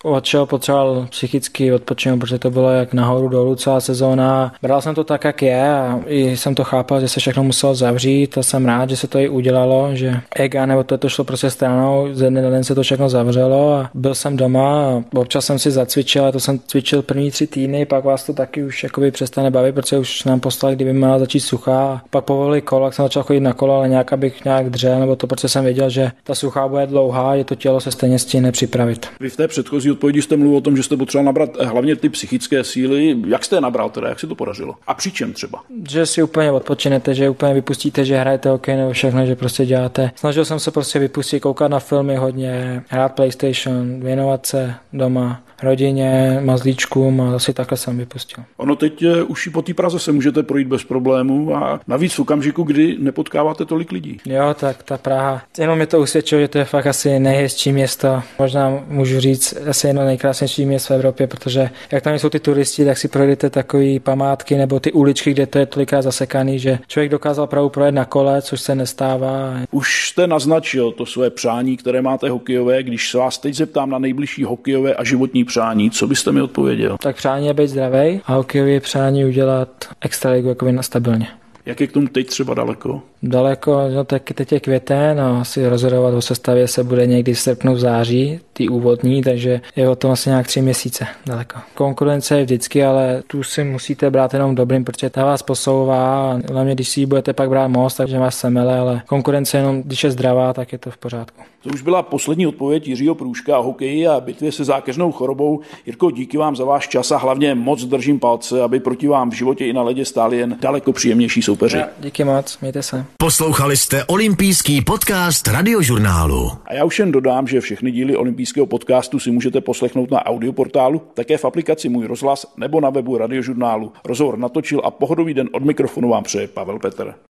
od 0.04 0.24
čeho 0.24 0.46
potřeboval 0.46 1.06
psychicky 1.10 1.72
odpočinout, 1.72 2.20
protože 2.20 2.38
to 2.38 2.50
bylo 2.50 2.70
jak 2.70 2.94
nahoru 2.94 3.28
dolů 3.28 3.54
celá 3.54 3.80
sezóna. 3.80 4.54
Bral 4.62 4.82
jsem 4.82 4.94
to 4.94 5.04
tak, 5.04 5.24
jak 5.24 5.42
je 5.42 5.70
a 5.72 6.00
i 6.06 6.36
jsem 6.36 6.54
to 6.54 6.64
chápal, 6.64 7.00
že 7.00 7.08
se 7.08 7.20
všechno 7.20 7.42
muselo 7.44 7.74
zavřít 7.74 8.38
a 8.38 8.42
jsem 8.42 8.66
rád, 8.66 8.90
že 8.90 8.96
se 8.96 9.06
to 9.06 9.18
i 9.18 9.28
udělalo, 9.28 9.88
že 9.92 10.20
ega 10.36 10.66
nebo 10.66 10.84
to, 10.84 10.98
to 10.98 11.08
šlo 11.08 11.24
prostě 11.24 11.50
stranou, 11.50 12.08
ze 12.12 12.30
dne 12.30 12.42
na 12.42 12.50
den 12.50 12.64
se 12.64 12.74
to 12.74 12.82
všechno 12.82 13.08
zavřelo 13.08 13.72
a 13.72 13.90
byl 13.94 14.14
jsem 14.14 14.36
doma 14.36 14.88
a 14.88 15.02
občas 15.14 15.44
jsem 15.44 15.58
si 15.58 15.70
zacvičil, 15.70 16.26
a 16.26 16.32
to 16.32 16.40
jsem 16.40 16.58
cvičil 16.66 17.02
první 17.02 17.30
tři 17.30 17.46
týdny, 17.46 17.86
pak 17.86 18.04
vás 18.04 18.26
to 18.26 18.32
taky 18.32 18.64
už 18.64 18.82
jakoby 18.82 19.10
přestane 19.10 19.50
bavit, 19.50 19.74
protože 19.74 19.98
už 19.98 20.24
nám 20.24 20.40
poslali, 20.40 20.74
kdyby 20.74 20.92
měla 20.92 21.18
začít 21.18 21.40
suchá. 21.40 22.02
Pak 22.10 22.24
povolili 22.24 22.60
kolo, 22.60 22.84
jak 22.84 22.94
jsem 22.94 23.04
začal 23.04 23.22
chodit 23.22 23.40
na 23.40 23.52
kolo, 23.52 23.74
ale 23.74 23.88
nějak 23.88 24.12
abych 24.12 24.44
nějak 24.44 24.70
dřel, 24.70 25.00
nebo 25.00 25.16
to 25.16 25.26
protože 25.26 25.48
jsem 25.48 25.64
věděl, 25.64 25.90
že 25.90 26.10
ta 26.24 26.34
suchá 26.34 26.68
bude 26.68 26.86
dlouhá, 26.86 27.34
je 27.34 27.44
to 27.44 27.54
tělo 27.54 27.80
se 27.80 27.90
stejně 27.90 28.18
stihne 28.18 28.52
připravit. 28.52 29.06
Vy 29.20 29.30
v 29.30 29.36
té 29.36 29.48
předchozí 29.48 29.87
odpovědi 29.90 30.22
jste 30.22 30.36
mluvil 30.36 30.58
o 30.58 30.60
tom, 30.60 30.76
že 30.76 30.82
jste 30.82 30.96
potřeboval 30.96 31.24
nabrat 31.24 31.50
eh, 31.58 31.64
hlavně 31.64 31.96
ty 31.96 32.08
psychické 32.08 32.64
síly. 32.64 33.16
Jak 33.26 33.44
jste 33.44 33.56
je 33.56 33.60
nabral 33.60 33.90
teda, 33.90 34.08
jak 34.08 34.20
se 34.20 34.26
to 34.26 34.34
podařilo? 34.34 34.74
A 34.86 34.94
při 34.94 35.12
čem 35.12 35.32
třeba? 35.32 35.62
Že 35.88 36.06
si 36.06 36.22
úplně 36.22 36.52
odpočinete, 36.52 37.14
že 37.14 37.30
úplně 37.30 37.54
vypustíte, 37.54 38.04
že 38.04 38.16
hrajete 38.16 38.48
hokej 38.48 38.76
nebo 38.76 38.92
všechno, 38.92 39.26
že 39.26 39.36
prostě 39.36 39.66
děláte. 39.66 40.10
Snažil 40.14 40.44
jsem 40.44 40.60
se 40.60 40.70
prostě 40.70 40.98
vypustit, 40.98 41.40
koukat 41.40 41.70
na 41.70 41.78
filmy 41.78 42.16
hodně, 42.16 42.82
hrát 42.88 43.08
PlayStation, 43.08 44.00
věnovat 44.00 44.46
se 44.46 44.74
doma, 44.92 45.42
rodině, 45.62 46.40
mazlíčkům 46.44 47.20
a 47.20 47.34
asi 47.34 47.52
takhle 47.52 47.78
jsem 47.78 47.98
vypustil. 47.98 48.44
Ono 48.56 48.76
teď 48.76 49.02
eh, 49.02 49.22
už 49.22 49.46
i 49.46 49.50
po 49.50 49.62
té 49.62 49.74
Praze 49.74 49.98
se 49.98 50.12
můžete 50.12 50.42
projít 50.42 50.68
bez 50.68 50.84
problémů 50.84 51.56
a 51.56 51.80
navíc 51.86 52.14
v 52.14 52.20
okamžiku, 52.20 52.62
kdy 52.62 52.96
nepotkáváte 52.98 53.64
tolik 53.64 53.92
lidí. 53.92 54.20
Jo, 54.26 54.54
tak 54.60 54.82
ta 54.82 54.98
Praha, 54.98 55.42
jenom 55.58 55.76
mě 55.76 55.86
to 55.86 56.00
usvědčilo, 56.00 56.40
že 56.40 56.48
to 56.48 56.58
je 56.58 56.64
fakt 56.64 56.86
asi 56.86 57.18
nejhezčí 57.18 57.72
město. 57.72 58.22
Možná 58.38 58.80
můžu 58.88 59.20
říct 59.20 59.54
asi 59.78 59.86
jedno 59.86 60.04
nejkrásnější 60.04 60.66
město 60.66 60.94
v 60.94 60.96
Evropě, 60.96 61.26
protože 61.26 61.70
jak 61.92 62.02
tam 62.02 62.18
jsou 62.18 62.28
ty 62.28 62.40
turisti, 62.40 62.84
tak 62.84 62.98
si 62.98 63.08
projdete 63.08 63.50
takové 63.50 64.00
památky 64.00 64.56
nebo 64.56 64.80
ty 64.80 64.92
uličky, 64.92 65.30
kde 65.30 65.46
to 65.46 65.58
je 65.58 65.66
tolikrát 65.66 66.02
zasekaný, 66.02 66.58
že 66.58 66.78
člověk 66.86 67.10
dokázal 67.10 67.46
Prahu 67.46 67.68
projet 67.68 67.92
na 67.92 68.04
kole, 68.04 68.42
což 68.42 68.60
se 68.60 68.74
nestává. 68.74 69.54
Už 69.70 70.08
jste 70.08 70.26
naznačil 70.26 70.92
to 70.92 71.06
své 71.06 71.30
přání, 71.30 71.76
které 71.76 72.02
máte 72.02 72.30
hokejové, 72.30 72.82
když 72.82 73.10
se 73.10 73.18
vás 73.18 73.38
teď 73.38 73.54
zeptám 73.54 73.90
na 73.90 73.98
nejbližší 73.98 74.44
hokejové 74.44 74.94
a 74.94 75.04
životní 75.04 75.44
přání, 75.44 75.90
co 75.90 76.06
byste 76.06 76.32
mi 76.32 76.42
odpověděl? 76.42 76.96
Tak 77.00 77.16
přání 77.16 77.46
je 77.46 77.54
být 77.54 77.68
zdravý 77.68 78.20
a 78.26 78.34
hokejově 78.34 78.80
přání 78.80 79.24
udělat 79.24 79.68
extraligu 80.00 80.48
jako 80.48 80.66
stabilně. 80.80 81.26
Jak 81.66 81.80
je 81.80 81.86
k 81.86 81.92
tomu 81.92 82.06
teď 82.06 82.26
třeba 82.26 82.54
daleko? 82.54 83.02
Daleko, 83.22 83.88
no 83.94 84.04
tak 84.04 84.22
teď 84.22 84.52
je 84.52 84.60
květen 84.60 85.16
no, 85.16 85.40
asi 85.40 85.68
rozhodovat 85.68 86.14
o 86.14 86.22
sestavě 86.22 86.68
se 86.68 86.84
bude 86.84 87.06
někdy 87.06 87.34
v 87.34 87.40
srpnu, 87.40 87.74
v 87.74 87.78
září, 87.78 88.40
ty 88.52 88.68
úvodní, 88.68 89.22
takže 89.22 89.60
je 89.76 89.88
o 89.88 89.96
tom 89.96 90.10
asi 90.10 90.28
nějak 90.28 90.46
tři 90.46 90.62
měsíce 90.62 91.06
daleko. 91.26 91.58
Konkurence 91.74 92.38
je 92.38 92.44
vždycky, 92.44 92.84
ale 92.84 93.22
tu 93.26 93.42
si 93.42 93.64
musíte 93.64 94.10
brát 94.10 94.34
jenom 94.34 94.54
dobrým, 94.54 94.84
protože 94.84 95.10
ta 95.10 95.24
vás 95.24 95.42
posouvá 95.42 96.32
a 96.32 96.38
hlavně 96.52 96.74
když 96.74 96.88
si 96.88 97.00
ji 97.00 97.06
budete 97.06 97.32
pak 97.32 97.48
brát 97.48 97.68
most, 97.68 97.96
takže 97.96 98.18
vás 98.18 98.38
semele, 98.38 98.78
ale 98.78 99.02
konkurence 99.06 99.58
jenom, 99.58 99.82
když 99.82 100.04
je 100.04 100.10
zdravá, 100.10 100.52
tak 100.52 100.72
je 100.72 100.78
to 100.78 100.90
v 100.90 100.96
pořádku. 100.98 101.42
To 101.62 101.70
už 101.74 101.82
byla 101.82 102.02
poslední 102.02 102.46
odpověď 102.46 102.88
Jiřího 102.88 103.14
Průžka 103.14 103.58
o 103.58 103.62
hokeji 103.62 104.06
a 104.06 104.20
bitvě 104.20 104.52
se 104.52 104.64
zákeřnou 104.64 105.12
chorobou. 105.12 105.60
Jirko, 105.86 106.10
díky 106.10 106.38
vám 106.38 106.56
za 106.56 106.64
váš 106.64 106.88
čas 106.88 107.10
a 107.10 107.16
hlavně 107.16 107.54
moc 107.54 107.84
držím 107.84 108.20
palce, 108.20 108.62
aby 108.62 108.80
proti 108.80 109.08
vám 109.08 109.30
v 109.30 109.34
životě 109.34 109.66
i 109.66 109.72
na 109.72 109.82
ledě 109.82 110.04
stáli 110.04 110.36
jen 110.36 110.56
daleko 110.60 110.92
příjemnější 110.92 111.42
soupeři. 111.42 111.76
Ja, 111.76 111.88
díky 112.00 112.24
moc, 112.24 112.58
mějte 112.60 112.82
se. 112.82 113.04
Poslouchali 113.16 113.76
jste 113.76 114.04
olympijský 114.04 114.80
podcast 114.80 115.48
Radiožurnálu. 115.48 116.52
A 116.64 116.74
já 116.74 116.84
už 116.84 116.98
jen 116.98 117.12
dodám, 117.12 117.48
že 117.48 117.60
všechny 117.60 117.90
díly 117.90 118.16
olympijského 118.16 118.66
podcastu 118.66 119.18
si 119.18 119.30
můžete 119.30 119.60
poslechnout 119.60 120.10
na 120.10 120.26
audioportálu, 120.26 121.02
také 121.14 121.36
v 121.36 121.44
aplikaci 121.44 121.88
Můj 121.88 122.06
rozhlas 122.06 122.46
nebo 122.56 122.80
na 122.80 122.90
webu 122.90 123.18
Radiožurnálu. 123.18 123.92
Rozhovor 124.04 124.38
natočil 124.38 124.80
a 124.84 124.90
pohodový 124.90 125.34
den 125.34 125.48
od 125.52 125.64
mikrofonu 125.64 126.08
vám 126.08 126.24
přeje 126.24 126.48
Pavel 126.48 126.78
Petr. 126.78 127.14